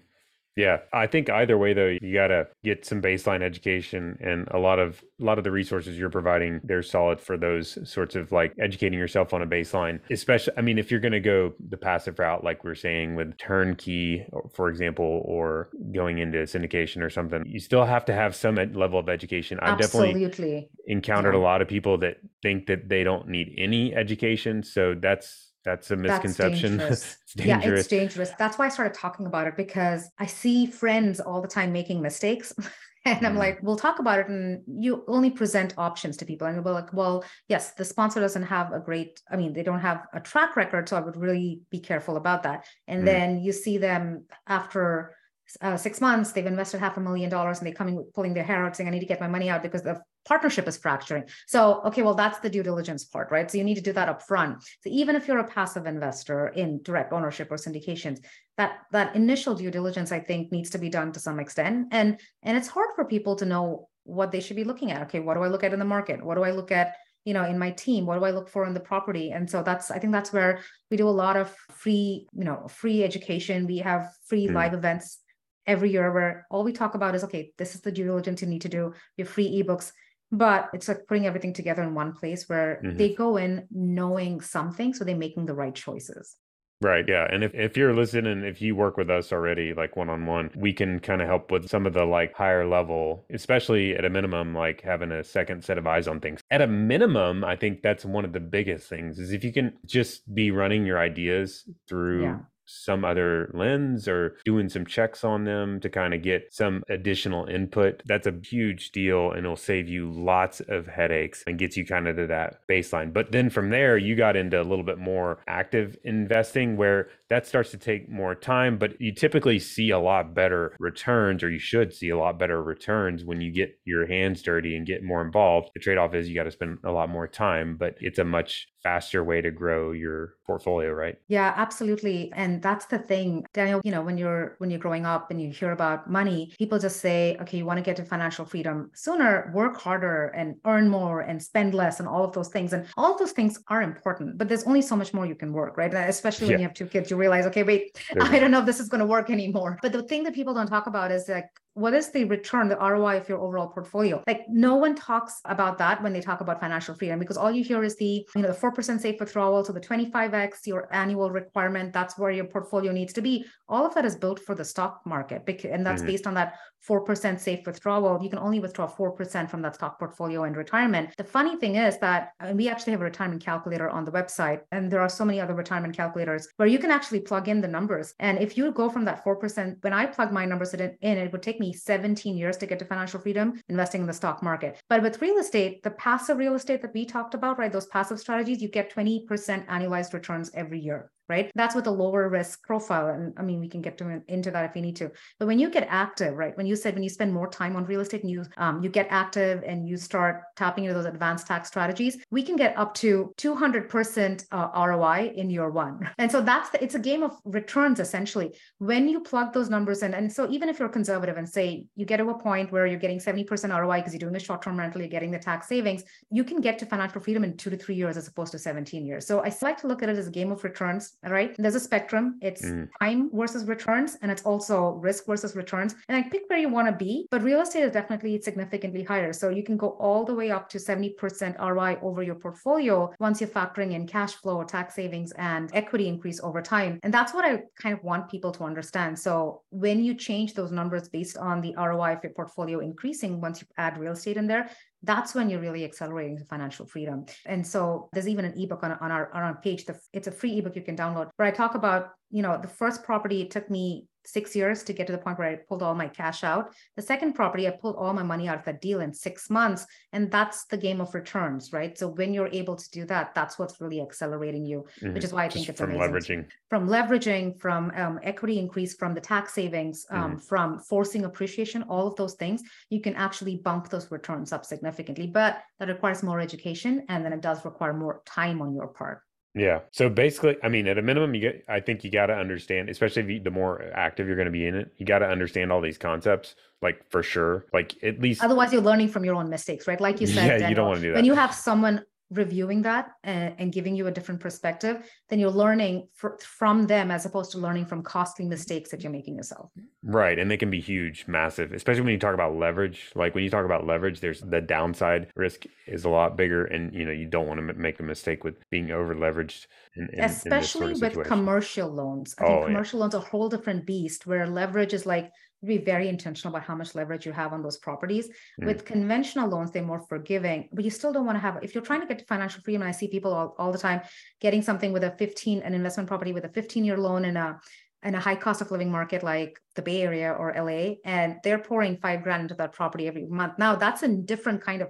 [0.57, 4.59] Yeah, I think either way though, you got to get some baseline education and a
[4.59, 8.33] lot of a lot of the resources you're providing, they're solid for those sorts of
[8.33, 10.01] like educating yourself on a baseline.
[10.11, 13.37] Especially I mean if you're going to go the passive route like we're saying with
[13.38, 18.57] turnkey for example or going into syndication or something, you still have to have some
[18.75, 19.59] level of education.
[19.62, 20.27] I've Absolutely.
[20.27, 21.41] definitely encountered yeah.
[21.41, 25.90] a lot of people that think that they don't need any education, so that's that's
[25.90, 26.77] a misconception.
[26.77, 27.18] That's dangerous.
[27.22, 27.64] it's dangerous.
[27.64, 28.31] Yeah, it's dangerous.
[28.38, 32.03] That's why I started talking about it because I see friends all the time making
[32.03, 32.53] mistakes.
[33.05, 33.27] and mm.
[33.27, 34.29] I'm like, we'll talk about it.
[34.29, 36.46] And you only present options to people.
[36.46, 39.62] And we will like, well, yes, the sponsor doesn't have a great, I mean, they
[39.62, 40.88] don't have a track record.
[40.88, 42.66] So I would really be careful about that.
[42.88, 43.07] And mm.
[43.07, 45.14] then you see them after
[45.61, 48.64] uh, six months, they've invested half a million dollars and they're coming pulling their hair
[48.64, 51.25] out saying, I need to get my money out because the partnership is fracturing.
[51.47, 53.51] So, okay, well, that's the due diligence part, right?
[53.51, 54.63] So you need to do that up front.
[54.63, 58.21] So even if you're a passive investor in direct ownership or syndications,
[58.57, 61.88] that that initial due diligence, I think, needs to be done to some extent.
[61.90, 65.03] And and it's hard for people to know what they should be looking at.
[65.03, 66.23] Okay, what do I look at in the market?
[66.23, 66.94] What do I look at
[67.25, 69.63] you know in my team what do i look for in the property and so
[69.63, 73.67] that's i think that's where we do a lot of free you know free education
[73.67, 74.55] we have free mm.
[74.55, 75.19] live events
[75.67, 78.49] every year where all we talk about is okay this is the due diligence you
[78.49, 79.92] need to do your free ebooks
[80.33, 82.97] but it's like putting everything together in one place where mm-hmm.
[82.97, 86.37] they go in knowing something so they're making the right choices
[86.83, 87.05] Right.
[87.07, 87.29] Yeah.
[87.31, 90.51] And if, if you're listening, if you work with us already, like one on one,
[90.57, 94.11] we can kind of help with some of the like higher level, especially at a
[94.11, 96.41] minimum, like having a second set of eyes on things.
[96.51, 99.75] At a minimum, I think that's one of the biggest things is if you can
[99.87, 105.44] just be running your ideas through yeah some other lens or doing some checks on
[105.44, 108.02] them to kind of get some additional input.
[108.06, 112.08] That's a huge deal and it'll save you lots of headaches and gets you kind
[112.08, 113.13] of to that baseline.
[113.13, 117.47] But then from there, you got into a little bit more active investing where that
[117.47, 121.59] starts to take more time, but you typically see a lot better returns, or you
[121.59, 125.25] should see a lot better returns when you get your hands dirty and get more
[125.25, 125.71] involved.
[125.73, 128.25] The trade off is you got to spend a lot more time, but it's a
[128.25, 133.81] much faster way to grow your portfolio right yeah absolutely and that's the thing daniel
[133.85, 137.01] you know when you're when you're growing up and you hear about money people just
[137.01, 141.21] say okay you want to get to financial freedom sooner work harder and earn more
[141.21, 144.37] and spend less and all of those things and all of those things are important
[144.37, 146.59] but there's only so much more you can work right especially when yeah.
[146.59, 147.85] you have two kids you realize okay wait
[148.20, 149.79] i don't know if this is going to work anymore.
[149.83, 152.77] But the thing that people don't talk about is like what is the return, the
[152.77, 154.23] ROI of your overall portfolio?
[154.27, 157.64] Like no one talks about that when they talk about financial freedom because all you
[157.64, 161.92] hear is the, you know, the 4% safe withdrawal, so the 25x, your annual requirement,
[161.92, 163.44] that's where your portfolio needs to be.
[163.68, 166.06] All of that is built for the stock market and that's mm-hmm.
[166.06, 166.54] based on that
[166.88, 168.23] 4% safe withdrawal.
[168.23, 171.14] You can only withdraw 4% from that stock portfolio in retirement.
[171.16, 174.90] The funny thing is that we actually have a retirement calculator on the website, and
[174.90, 178.14] there are so many other retirement calculators where you can actually plug in the numbers.
[178.18, 181.42] And if you go from that 4%, when I plug my numbers in, it would
[181.42, 184.81] take me 17 years to get to financial freedom investing in the stock market.
[184.88, 188.19] But with real estate, the passive real estate that we talked about, right, those passive
[188.19, 189.27] strategies, you get 20%
[189.67, 191.51] annualized returns every year right?
[191.55, 193.09] That's with a lower risk profile.
[193.15, 195.11] And I mean, we can get to into that if we need to.
[195.39, 196.55] But when you get active, right?
[196.59, 198.91] When you said when you spend more time on real estate and you um, you
[198.91, 202.93] get active and you start tapping into those advanced tax strategies, we can get up
[203.05, 205.97] to 200% uh, ROI in year one.
[206.23, 208.49] And so that's the, it's a game of returns essentially.
[208.79, 212.05] When you plug those numbers in, and so even if you're conservative and say you
[212.05, 213.49] get to a point where you're getting 70%
[213.83, 216.79] ROI because you're doing a short-term rental, you're getting the tax savings, you can get
[216.81, 219.27] to financial freedom in two to three years as opposed to 17 years.
[219.27, 221.54] So I like to look at it as a game of returns right?
[221.58, 222.38] There's a spectrum.
[222.40, 222.88] It's mm.
[223.00, 225.94] time versus returns, and it's also risk versus returns.
[226.08, 229.33] And I pick where you want to be, but real estate is definitely significantly higher.
[229.33, 233.40] So you can go all the way up to 70% ROI over your portfolio once
[233.40, 236.98] you're factoring in cash flow, tax savings, and equity increase over time.
[237.02, 239.18] And that's what I kind of want people to understand.
[239.18, 243.60] So when you change those numbers based on the ROI of your portfolio increasing, once
[243.60, 244.70] you add real estate in there,
[245.03, 247.25] that's when you're really accelerating to financial freedom.
[247.46, 249.85] And so there's even an ebook on, on our on our page.
[249.85, 252.69] The, it's a free ebook you can download where I talk about, you know, the
[252.69, 255.83] first property it took me six years to get to the point where I pulled
[255.83, 256.75] all my cash out.
[256.96, 259.87] The second property, I pulled all my money out of that deal in six months.
[260.12, 261.96] And that's the game of returns, right?
[261.96, 265.14] So when you're able to do that, that's what's really accelerating you, mm-hmm.
[265.14, 266.12] which is why I think Just it's from amazing.
[266.12, 266.48] leveraging.
[266.68, 270.38] From leveraging, from um, equity increase, from the tax savings, um, mm-hmm.
[270.38, 275.27] from forcing appreciation, all of those things, you can actually bump those returns up significantly.
[275.27, 279.23] But that requires more education and then it does require more time on your part.
[279.55, 279.81] Yeah.
[279.90, 281.65] So basically, I mean, at a minimum, you get.
[281.69, 284.53] I think you got to understand, especially if you, the more active you're going to
[284.53, 287.67] be in it, you got to understand all these concepts, like for sure.
[287.73, 288.42] Like at least.
[288.42, 290.00] Otherwise, you're learning from your own mistakes, right?
[290.00, 290.46] Like you said.
[290.46, 291.17] Yeah, Daniel, you don't want to do that.
[291.17, 292.03] When you have someone
[292.33, 297.11] reviewing that and, and, giving you a different perspective, then you're learning for, from them
[297.11, 299.71] as opposed to learning from costly mistakes that you're making yourself.
[300.03, 300.39] Right.
[300.39, 303.13] And they can be huge, massive, especially when you talk about leverage.
[303.15, 306.65] Like when you talk about leverage, there's the downside risk is a lot bigger.
[306.65, 309.67] And, you know, you don't want to make a mistake with being over leveraged.
[309.95, 312.35] In, in, especially in sort of with commercial loans.
[312.39, 313.03] I oh, think commercial yeah.
[313.03, 315.31] loans are a whole different beast where leverage is like
[315.65, 318.29] be very intentional about how much leverage you have on those properties.
[318.60, 318.67] Mm.
[318.67, 321.85] With conventional loans, they're more forgiving, but you still don't want to have, if you're
[321.85, 324.00] trying to get to financial freedom, I see people all, all the time
[324.40, 327.60] getting something with a 15, an investment property with a 15 year loan in a,
[328.02, 331.58] in a high cost of living market like the Bay Area or LA, and they're
[331.58, 333.54] pouring five grand into that property every month.
[333.58, 334.88] Now that's a different kind of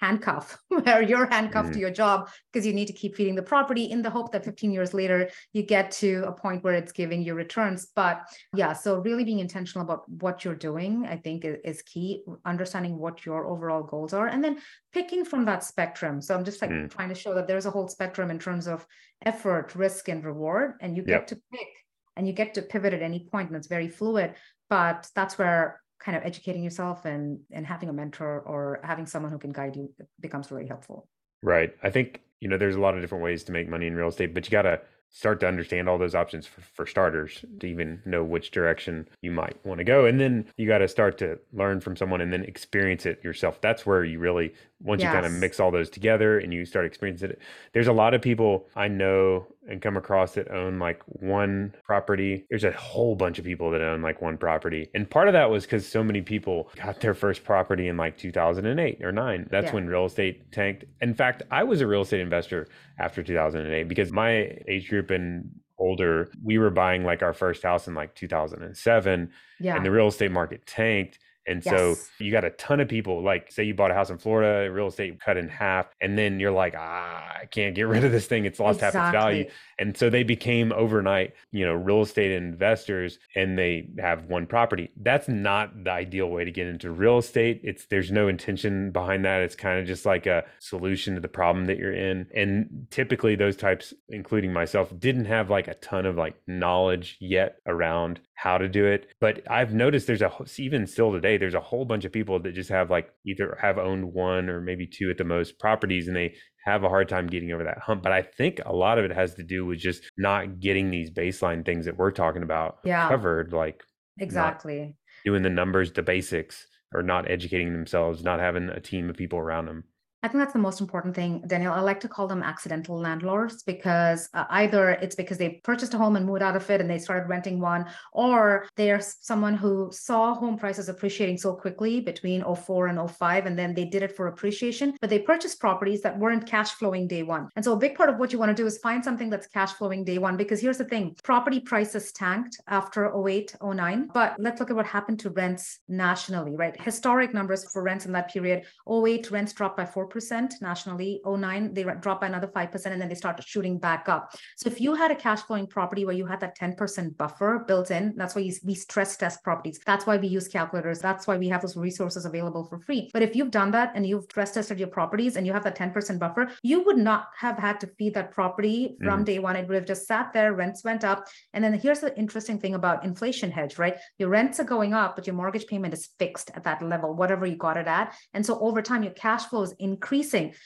[0.00, 1.74] handcuff where you're handcuffed Mhm.
[1.74, 4.44] to your job because you need to keep feeding the property in the hope that
[4.44, 8.22] 15 years later you get to a point where it's giving you returns but
[8.54, 12.98] yeah so really being intentional about what you're doing i think is, is key understanding
[12.98, 14.58] what your overall goals are and then
[14.92, 16.90] picking from that spectrum so i'm just like Mm.
[16.90, 18.86] trying to show that there's a whole spectrum in terms of
[19.24, 21.20] effort risk and reward and you Yep.
[21.20, 21.68] get to pick
[22.16, 24.34] and you get to pivot at any point and it's very fluid
[24.68, 29.32] but that's where kind of educating yourself and and having a mentor or having someone
[29.32, 29.88] who can guide you
[30.20, 31.08] becomes really helpful
[31.44, 31.76] Right.
[31.82, 34.08] I think, you know, there's a lot of different ways to make money in real
[34.08, 34.80] estate, but you got to
[35.10, 37.58] start to understand all those options for, for starters mm-hmm.
[37.58, 40.06] to even know which direction you might want to go.
[40.06, 43.60] And then you got to start to learn from someone and then experience it yourself.
[43.60, 46.86] That's where you really, once you kind of mix all those together and you start
[46.86, 47.38] experiencing it,
[47.74, 52.44] there's a lot of people I know and come across that own like one property.
[52.50, 54.90] There's a whole bunch of people that own like one property.
[54.94, 58.16] And part of that was because so many people got their first property in like
[58.18, 59.48] 2008 or 9.
[59.50, 59.74] That's Yeah.
[59.74, 60.84] when real estate tanked.
[61.00, 65.48] In fact, I was a real estate investor after 2008 because my age group and
[65.78, 70.08] older, we were buying like our first house in like 2007 yeah and the real
[70.08, 71.18] estate market tanked.
[71.46, 74.18] And so you got a ton of people, like say you bought a house in
[74.18, 78.04] Florida, real estate cut in half, and then you're like, ah, I can't get rid
[78.04, 78.44] of this thing.
[78.44, 79.48] It's lost half its value.
[79.78, 84.90] And so they became overnight, you know, real estate investors and they have one property.
[84.96, 87.60] That's not the ideal way to get into real estate.
[87.64, 89.42] It's there's no intention behind that.
[89.42, 92.26] It's kind of just like a solution to the problem that you're in.
[92.34, 97.58] And typically those types, including myself, didn't have like a ton of like knowledge yet
[97.66, 99.08] around how to do it.
[99.20, 102.54] But I've noticed there's a even still today, there's a whole bunch of people that
[102.54, 106.16] just have like either have owned one or maybe two at the most properties and
[106.16, 108.02] they have a hard time getting over that hump.
[108.02, 111.10] But I think a lot of it has to do with just not getting these
[111.10, 113.08] baseline things that we're talking about Yeah.
[113.08, 113.82] covered, like
[114.18, 119.16] exactly doing the numbers, the basics, or not educating themselves, not having a team of
[119.16, 119.84] people around them.
[120.24, 121.74] I think that's the most important thing, Daniel.
[121.74, 125.98] I like to call them accidental landlords because uh, either it's because they purchased a
[125.98, 129.90] home and moved out of it and they started renting one, or they're someone who
[129.92, 134.16] saw home prices appreciating so quickly between 04 and 05, and then they did it
[134.16, 137.50] for appreciation, but they purchased properties that weren't cash flowing day one.
[137.54, 139.46] And so a big part of what you want to do is find something that's
[139.46, 144.08] cash flowing day one, because here's the thing property prices tanked after 08, 09.
[144.14, 146.80] But let's look at what happened to rents nationally, right?
[146.80, 150.13] Historic numbers for rents in that period 08 rents dropped by 4%
[150.60, 154.34] nationally 09 they drop by another 5% and then they start shooting back up.
[154.56, 157.90] So if you had a cash flowing property where you had that 10% buffer built
[157.90, 159.80] in that's why you, we stress test properties.
[159.84, 161.00] That's why we use calculators.
[161.00, 163.10] That's why we have those resources available for free.
[163.12, 165.76] But if you've done that and you've stress tested your properties and you have that
[165.76, 169.26] 10% buffer you would not have had to feed that property from mm.
[169.26, 169.56] day one.
[169.56, 171.26] It would have just sat there rents went up.
[171.52, 173.96] And then here's the interesting thing about inflation hedge right?
[174.18, 177.46] Your rents are going up but your mortgage payment is fixed at that level whatever
[177.46, 178.14] you got it at.
[178.32, 180.03] And so over time your cash flow is increasing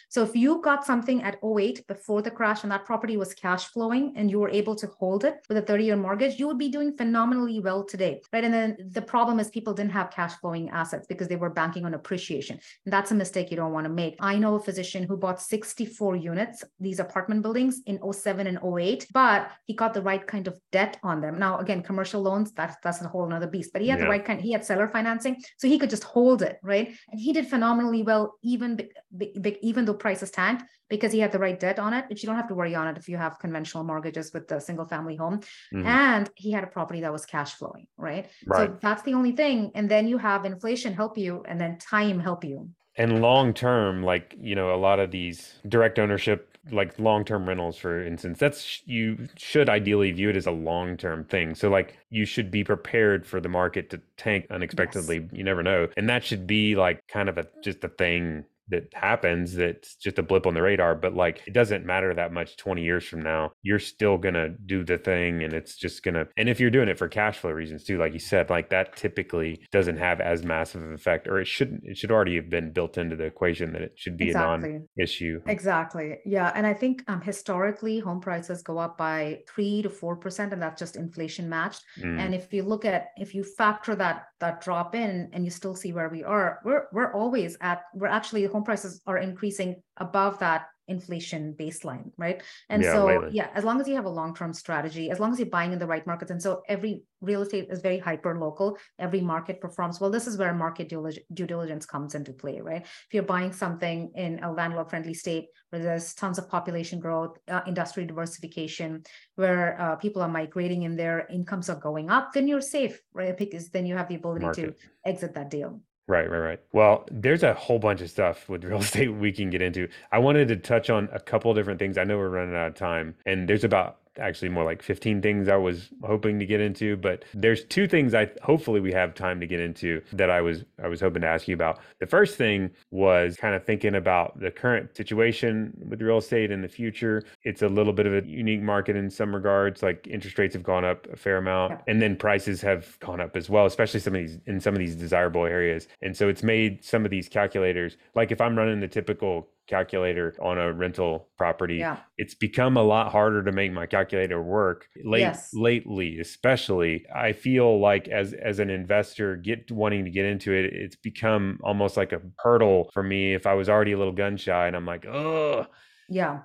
[0.09, 3.67] so if you got something at 08 before the crash and that property was cash
[3.67, 6.59] flowing and you were able to hold it with a 30 year mortgage you would
[6.59, 8.45] be doing phenomenally well today right?
[8.45, 11.85] And then the problem is people didn't have cash flowing assets because they were banking
[11.85, 12.59] on appreciation.
[12.85, 14.17] And that's a mistake you don't want to make.
[14.21, 19.07] I know a physician who bought 64 units these apartment buildings in 07 and 08
[19.13, 21.39] but he got the right kind of debt on them.
[21.39, 24.25] Now again commercial loans that's that's a whole other beast but he had the right
[24.25, 26.95] kind he had seller financing so he could just hold it right?
[27.11, 29.28] And he did phenomenally well even be-
[29.63, 32.37] even though prices tanked because he had the right debt on it which you don't
[32.37, 35.41] have to worry on it if you have conventional mortgages with the single family home
[35.73, 35.87] Mhm.
[35.87, 39.71] and he had a property that was cash flowing right so that's the only thing
[39.75, 44.03] and then you have inflation help you and then time help you And long term,
[44.03, 48.39] like, you know, a lot of these direct ownership, like long term rentals, for instance,
[48.41, 51.55] that's you should ideally view it as a long term thing.
[51.55, 55.29] So, like, you should be prepared for the market to tank unexpectedly.
[55.33, 55.89] You never know.
[55.97, 60.19] And that should be like kind of a just a thing that happens that's just
[60.19, 63.21] a blip on the radar but like it doesn't matter that much 20 years from
[63.23, 66.89] now you're still gonna do the thing and it's just gonna and if you're doing
[66.89, 70.45] it for cash flow reasons too like you said like that typically doesn't have as
[70.45, 73.73] massive of effect or it shouldn't it should already have been built into the equation
[73.73, 76.19] that it should be a non-issue Exactly.
[76.25, 76.53] Yeah.
[76.55, 80.63] And I think um, historically, home prices go up by three to four percent, and
[80.63, 81.83] that's just inflation matched.
[82.01, 85.51] Mm, And if you look at if you factor that that drop in, and you
[85.51, 89.83] still see where we are, we're we're always at we're actually home prices are increasing
[89.97, 92.43] above that inflation baseline, right?
[92.71, 93.31] And Yeah, so lately.
[93.33, 95.73] yeah, as long as you have a long term strategy, as long as you're buying
[95.73, 98.79] in the right markets, and so every real estate is very hyper local.
[98.99, 100.11] Every market performs well.
[100.11, 102.83] This is where market due diligence comes into play, right?
[102.83, 107.37] If you're buying something in a landlord friendly state where there's tons of population growth,
[107.49, 109.03] uh, industry diversification,
[109.37, 113.37] where uh, people are migrating and their incomes are going up, then you're safe, right?
[113.37, 115.83] Because then you have the ability to exit that deal.
[116.09, 116.61] Right, right, right.
[116.73, 119.89] Well, there's a whole bunch of stuff with real estate we can get into.
[120.11, 121.99] I wanted to touch on a couple different things.
[121.99, 125.49] I know we're running out of time, and there's about actually more like 15 things
[125.49, 129.41] I was hoping to get into, but there's two things I hopefully we have time
[129.41, 131.81] to get into that I was I was hoping to ask you about.
[132.01, 136.63] The first thing was kind of thinking about the current situation with real estate in
[136.63, 137.25] the future.
[137.45, 140.63] It's a little bit of a unique market in some regards, like interest rates have
[140.63, 144.15] gone up a fair amount and then prices have gone up as well, especially some
[144.15, 145.89] of these in some of these desirable areas.
[146.03, 150.35] And so it's made some of these calculators like if I'm running the typical calculator
[150.43, 151.77] on a rental property.
[151.77, 151.99] Yeah.
[152.17, 154.89] It's become a lot harder to make my calculator work.
[155.05, 155.51] Late yes.
[155.53, 160.73] lately, especially, I feel like as as an investor get wanting to get into it,
[160.73, 164.37] it's become almost like a hurdle for me if I was already a little gun
[164.37, 165.67] shy and I'm like, "Oh,
[166.09, 166.41] yeah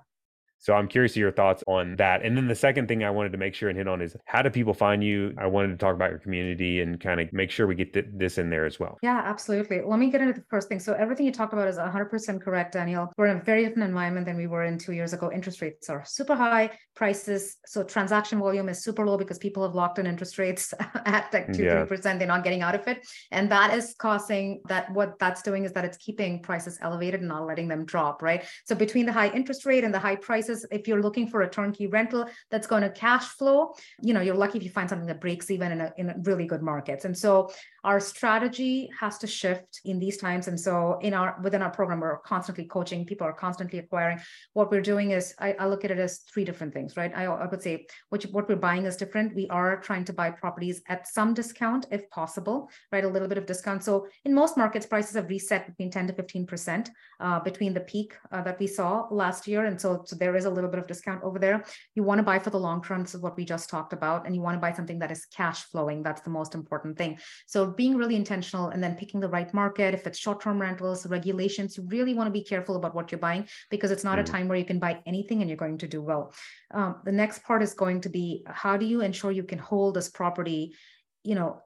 [0.64, 2.24] so I'm curious your thoughts on that.
[2.24, 4.42] And then the second thing I wanted to make sure and hit on is how
[4.42, 5.36] do people find you?
[5.38, 8.06] I wanted to talk about your community and kind of make sure we get th-
[8.14, 8.98] this in there as well.
[9.04, 9.82] Yeah, absolutely.
[9.86, 10.80] Let me get into the first thing.
[10.80, 13.12] So everything you talked about is 100% correct, Daniel.
[13.18, 15.30] We're in a very different environment than we were in two years ago.
[15.34, 19.76] Interest rates are super high, prices, so transaction volume is super low because people have
[19.76, 20.74] locked in interest rates
[21.06, 22.20] at like two, three percent.
[22.20, 23.06] They're not getting out of it.
[23.32, 27.28] And that is causing that what that's doing is that it's keeping prices elevated and
[27.28, 28.46] not letting them drop, right?
[28.66, 31.50] So between the high interest rate and the high prices, if you're looking for a
[31.50, 35.08] turnkey rental that's going to cash flow, you know, you're lucky if you find something
[35.08, 37.06] that breaks even in a, in a really good markets.
[37.06, 37.52] And so
[37.84, 40.48] our strategy has to shift in these times.
[40.48, 44.20] And so in our within our program, we're constantly coaching, people are constantly acquiring.
[44.54, 47.12] What we're doing is I, I look at it as three different things, right?
[47.16, 49.36] I, I would say what, what we're buying is different.
[49.36, 53.04] We are trying to buy properties at some discount if possible, right?
[53.04, 53.84] A little bit of discount.
[53.84, 56.90] So in most markets, prices have reset between 10 to 15%
[57.20, 59.66] uh, between the peak uh, that we saw last year.
[59.66, 61.64] And so, so there is a little bit of discount over there.
[61.96, 63.02] You want to buy for the long term.
[63.02, 64.26] This is what we just talked about.
[64.26, 66.04] And you want to buy something that is cash flowing.
[66.04, 67.18] That's the most important thing.
[67.46, 69.94] So being really intentional and then picking the right market.
[69.94, 73.48] If it's short-term rentals, regulations, you really want to be careful about what you're buying
[73.70, 74.22] because it's not mm.
[74.22, 76.34] a time where you can buy anything and you're going to do well.
[76.74, 79.96] Um, the next part is going to be how do you ensure you can hold
[79.96, 80.76] this property,
[81.24, 81.62] you know,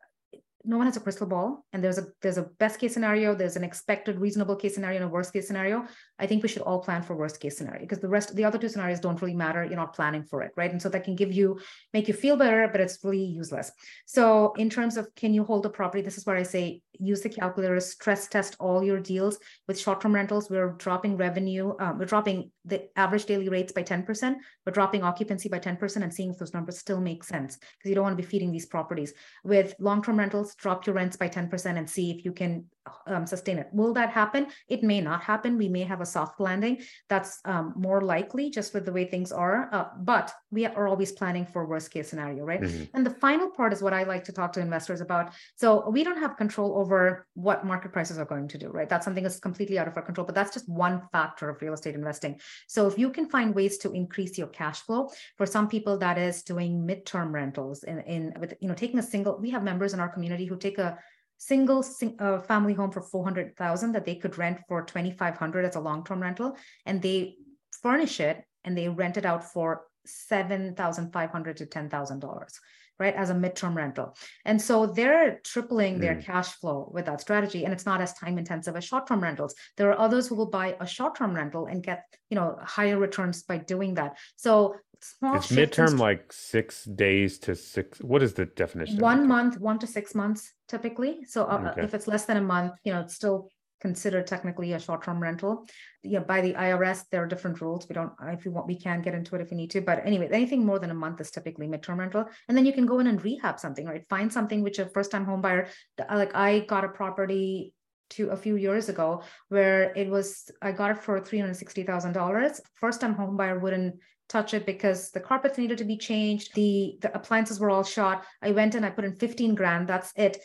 [0.68, 3.55] no one has a crystal ball and there's a there's a best case scenario there's
[3.55, 5.86] an expected reasonable case scenario and a worst case scenario
[6.20, 8.57] i think we should all plan for worst case scenario because the rest the other
[8.57, 10.72] two scenarios don't really matter you're not planning for it right?
[10.72, 11.59] And so that can give you
[11.93, 13.72] make you feel better but it's really useless.
[14.05, 16.01] So in terms of can you hold a property?
[16.01, 19.37] This is where i say use the calculator stress test all your deals.
[19.67, 24.35] With short-term rentals we're dropping revenue um, we're dropping the average daily rates by 10%
[24.65, 27.95] we're dropping occupancy by 10% and seeing if those numbers still make sense because you
[27.95, 29.13] don't want to be feeding these properties.
[29.43, 32.65] With long-term rentals drop your rents by 10% and see if you can
[33.07, 33.67] um, sustain it.
[33.71, 34.47] Will that happen?
[34.67, 35.57] It may not happen.
[35.57, 36.81] We may have a soft landing.
[37.09, 39.69] That's um, more likely just with the way things are.
[39.71, 42.61] Uh, but we are always planning for worst case scenario, right?
[42.61, 42.95] Mm-hmm.
[42.95, 45.33] And the final part is what I like to talk to investors about.
[45.55, 48.89] So we don't have control over what market prices are going to do, right?
[48.89, 51.73] That's something that's completely out of our control, but that's just one factor of real
[51.73, 52.39] estate investing.
[52.67, 56.17] So if you can find ways to increase your cash flow, for some people that
[56.17, 59.38] is doing midterm rentals in, in with you know taking a single.
[59.39, 60.97] We have members in our community who take a
[61.38, 61.85] single
[62.19, 66.57] uh, family home for 400,000 that they could rent for 2,500 as a long-term rental
[66.85, 67.35] and they
[67.81, 72.51] furnish it and they rent it out for 7,500 to $10,000
[72.99, 76.23] right as a midterm rental and so they're tripling their mm.
[76.23, 79.89] cash flow with that strategy and it's not as time intensive as short-term rentals there
[79.91, 83.57] are others who will buy a short-term rental and get you know higher returns by
[83.57, 87.99] doing that so Small it's midterm like six days to six.
[87.99, 88.97] What is the definition?
[88.97, 91.23] One month, one to six months typically.
[91.25, 91.83] So uh, okay.
[91.83, 93.49] if it's less than a month, you know, it's still
[93.80, 95.65] considered technically a short-term rental.
[96.03, 97.88] Yeah, by the IRS, there are different rules.
[97.88, 99.82] We don't, if you want, we can get into it if you need to.
[99.82, 102.25] But anyway, anything more than a month is typically midterm rental.
[102.47, 104.07] And then you can go in and rehab something, right?
[104.09, 105.67] Find something which a first-time home buyer,
[106.09, 107.73] like I got a property
[108.09, 111.84] to a few years ago where it was I got it for three hundred sixty
[111.84, 112.61] thousand dollars.
[112.75, 113.95] First time home buyer wouldn't
[114.30, 116.53] touch it because the carpets needed to be changed.
[116.53, 118.25] The the appliances were all shot.
[118.41, 119.88] I went and I put in 15 grand.
[119.88, 120.38] That's it.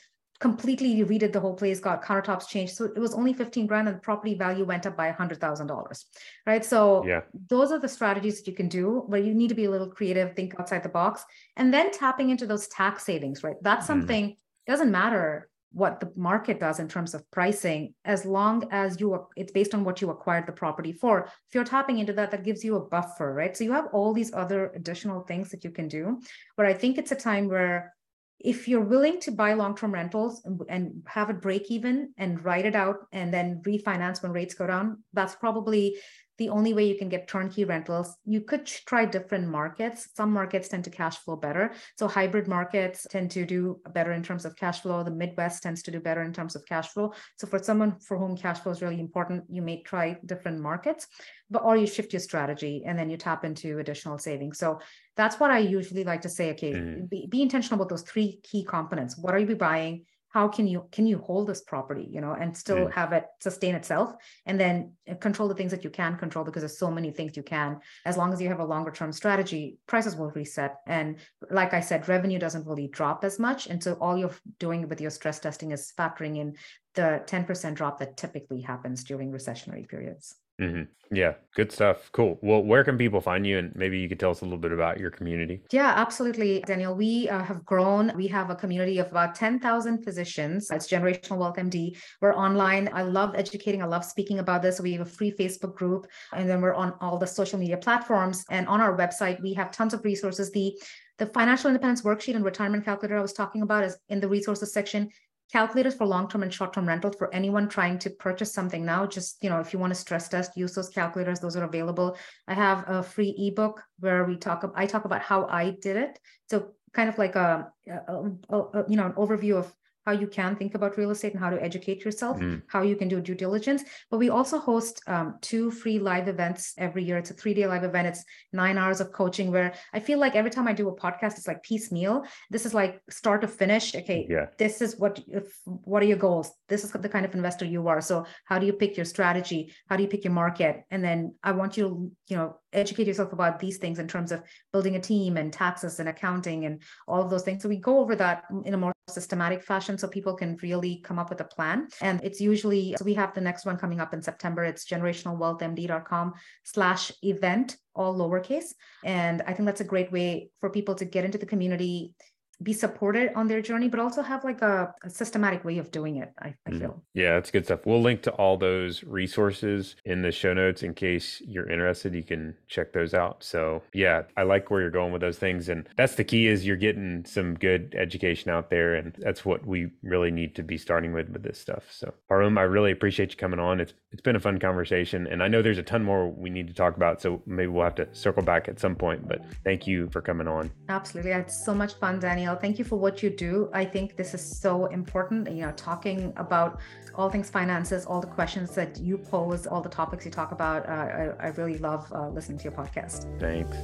[0.43, 2.75] Completely redid the whole place, got countertops changed.
[2.75, 6.05] So it was only 15 grand and the property value went up by $100,000.
[6.47, 6.65] Right.
[6.65, 7.21] So yeah.
[7.49, 9.89] those are the strategies that you can do where you need to be a little
[9.89, 11.25] creative, think outside the box,
[11.57, 13.57] and then tapping into those tax savings, right?
[13.63, 14.01] That's mm-hmm.
[14.01, 14.37] something
[14.67, 19.53] doesn't matter what the market does in terms of pricing as long as you it's
[19.53, 22.63] based on what you acquired the property for if you're tapping into that that gives
[22.63, 25.89] you a buffer right so you have all these other additional things that you can
[25.89, 26.21] do
[26.57, 27.95] but i think it's a time where
[28.39, 32.67] if you're willing to buy long-term rentals and, and have it break even and write
[32.67, 35.97] it out and then refinance when rates go down that's probably
[36.39, 38.17] the only way you can get turnkey rentals.
[38.25, 40.09] You could try different markets.
[40.15, 41.73] Some markets tend to cash flow better.
[41.99, 45.03] So hybrid markets tend to do better in terms of cash flow.
[45.03, 47.13] The Midwest tends to do better in terms of cash flow.
[47.39, 51.07] So for someone for whom cash flow is really important, you may try different markets,
[51.51, 54.59] but or you shift your strategy and then you tap into additional savings.
[54.59, 54.81] So
[55.17, 56.51] that's what I usually like to say.
[56.53, 57.11] Okay, mm.
[57.11, 59.19] be, be intentional about those three key components.
[59.19, 60.07] What are you buying?
[60.33, 62.93] How can you can you hold this property you know and still mm.
[62.93, 64.15] have it sustain itself?
[64.47, 67.37] And then uh, control the things that you can control because there's so many things
[67.37, 67.81] you can.
[68.05, 70.77] As long as you have a longer term strategy prices will reset.
[70.87, 71.17] And
[71.51, 73.67] like i said revenue doesn't really drop as much.
[73.67, 76.57] And so all you're doing with your stress testing is factoring in
[76.95, 80.83] the 10% drop that typically happens during recessionary periods Mm-hmm.
[81.15, 82.11] Yeah, good stuff.
[82.13, 82.39] Cool.
[82.41, 83.59] Well, where can people find you?
[83.59, 85.61] And maybe you could tell us a little bit about your community.
[85.71, 86.95] Yeah, absolutely, Daniel.
[86.95, 88.13] We uh, have grown.
[88.17, 90.71] We have a community of about 10,000 physicians.
[90.71, 91.99] It's Generational Wealth MD.
[92.23, 92.89] We're online.
[92.95, 93.83] I love educating.
[93.83, 94.81] I love speaking about this.
[94.81, 98.43] We have a free Facebook group, and then we're on all the social media platforms.
[98.51, 100.51] And on our website, we have tons of resources.
[100.51, 100.75] The
[101.19, 104.73] the financial independence worksheet and retirement calculator I was talking about is in the resources
[104.73, 105.11] section
[105.53, 109.07] calculators for long-term and short-term rentals for anyone trying to purchase something now.
[109.07, 111.41] Just you know if you want to stress test use those calculators.
[111.41, 112.17] Those are available.
[112.49, 116.19] I have a free ebook where we talk i talk about how i did it.
[116.51, 118.15] So kind of like a, a,
[118.51, 119.73] a, a you know an overview of
[120.05, 122.61] how you can think about real estate and how to educate yourself, mm.
[122.67, 123.85] how you can do due diligence.
[124.11, 127.19] But we also host um, two free live events every year.
[127.19, 128.09] It's a three day live event.
[128.09, 131.39] It's nine hours of coaching where I feel like every time I do a podcast,
[131.39, 132.25] it's like piecemeal.
[132.51, 133.95] This is like start to finish.
[133.95, 134.47] Okay, yeah.
[134.59, 136.51] this is what if, what are your goals?
[136.69, 138.01] This is the kind of investor you are.
[138.01, 139.73] So how do you pick your strategy?
[139.89, 140.85] How do you pick your market?
[140.91, 144.33] And then I want you to you know educate yourself about these things in terms
[144.33, 144.43] of
[144.73, 147.63] building a team and taxes and accounting and all of those things.
[147.63, 151.19] So we go over that in a more systematic fashion so people can really come
[151.19, 151.89] up with a plan.
[152.01, 154.65] And it's usually, so we have the next one coming up in September.
[154.65, 156.35] It's generationalwealthmd.com
[156.65, 158.75] slash event, all lowercase.
[159.05, 162.15] And I think that's a great way for people to get into the community,
[162.63, 166.17] be supported on their journey, but also have like a, a systematic way of doing
[166.17, 166.33] it.
[166.39, 166.79] I, I mm-hmm.
[166.79, 167.03] feel.
[167.15, 167.81] Yeah, that's good stuff.
[167.87, 172.15] We'll link to all those resources in the show notes in case you're interested.
[172.15, 173.43] You can check those out.
[173.43, 176.67] So yeah, I like where you're going with those things, and that's the key is
[176.67, 180.79] you're getting some good education out there, and that's what we really need to be
[180.79, 181.85] starting with with this stuff.
[181.91, 183.81] So Param, I really appreciate you coming on.
[183.81, 186.69] It's it's been a fun conversation, and I know there's a ton more we need
[186.69, 187.21] to talk about.
[187.21, 189.27] So maybe we'll have to circle back at some point.
[189.27, 190.71] But thank you for coming on.
[190.89, 192.52] Absolutely, it's so much fun, Daniel.
[192.55, 193.69] Thank you for what you do.
[193.73, 195.51] I think this is so important.
[195.51, 196.81] You know, talking about
[197.15, 200.89] all things finances, all the questions that you pose, all the topics you talk about.
[200.89, 203.27] Uh, I, I, really love uh, listening to your podcast.
[203.39, 203.77] Thanks.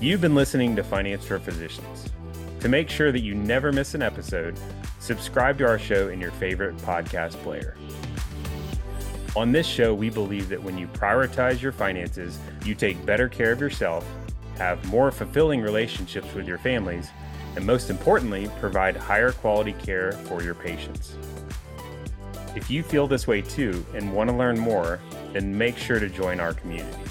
[0.00, 2.10] You've been listening to Finance for Physicians.
[2.60, 4.58] To make sure that you never miss an episode,
[4.98, 7.76] subscribe to our show in your favorite podcast player.
[9.36, 13.52] On this show, we believe that when you prioritize your finances, you take better care
[13.52, 14.06] of yourself,
[14.58, 17.10] have more fulfilling relationships with your families,
[17.56, 21.16] and most importantly, provide higher quality care for your patients.
[22.56, 25.00] If you feel this way too and want to learn more,
[25.32, 27.02] then make sure to join our community.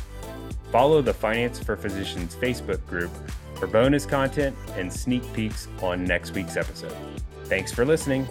[0.71, 3.11] Follow the Finance for Physicians Facebook group
[3.55, 6.95] for bonus content and sneak peeks on next week's episode.
[7.45, 8.27] Thanks for listening.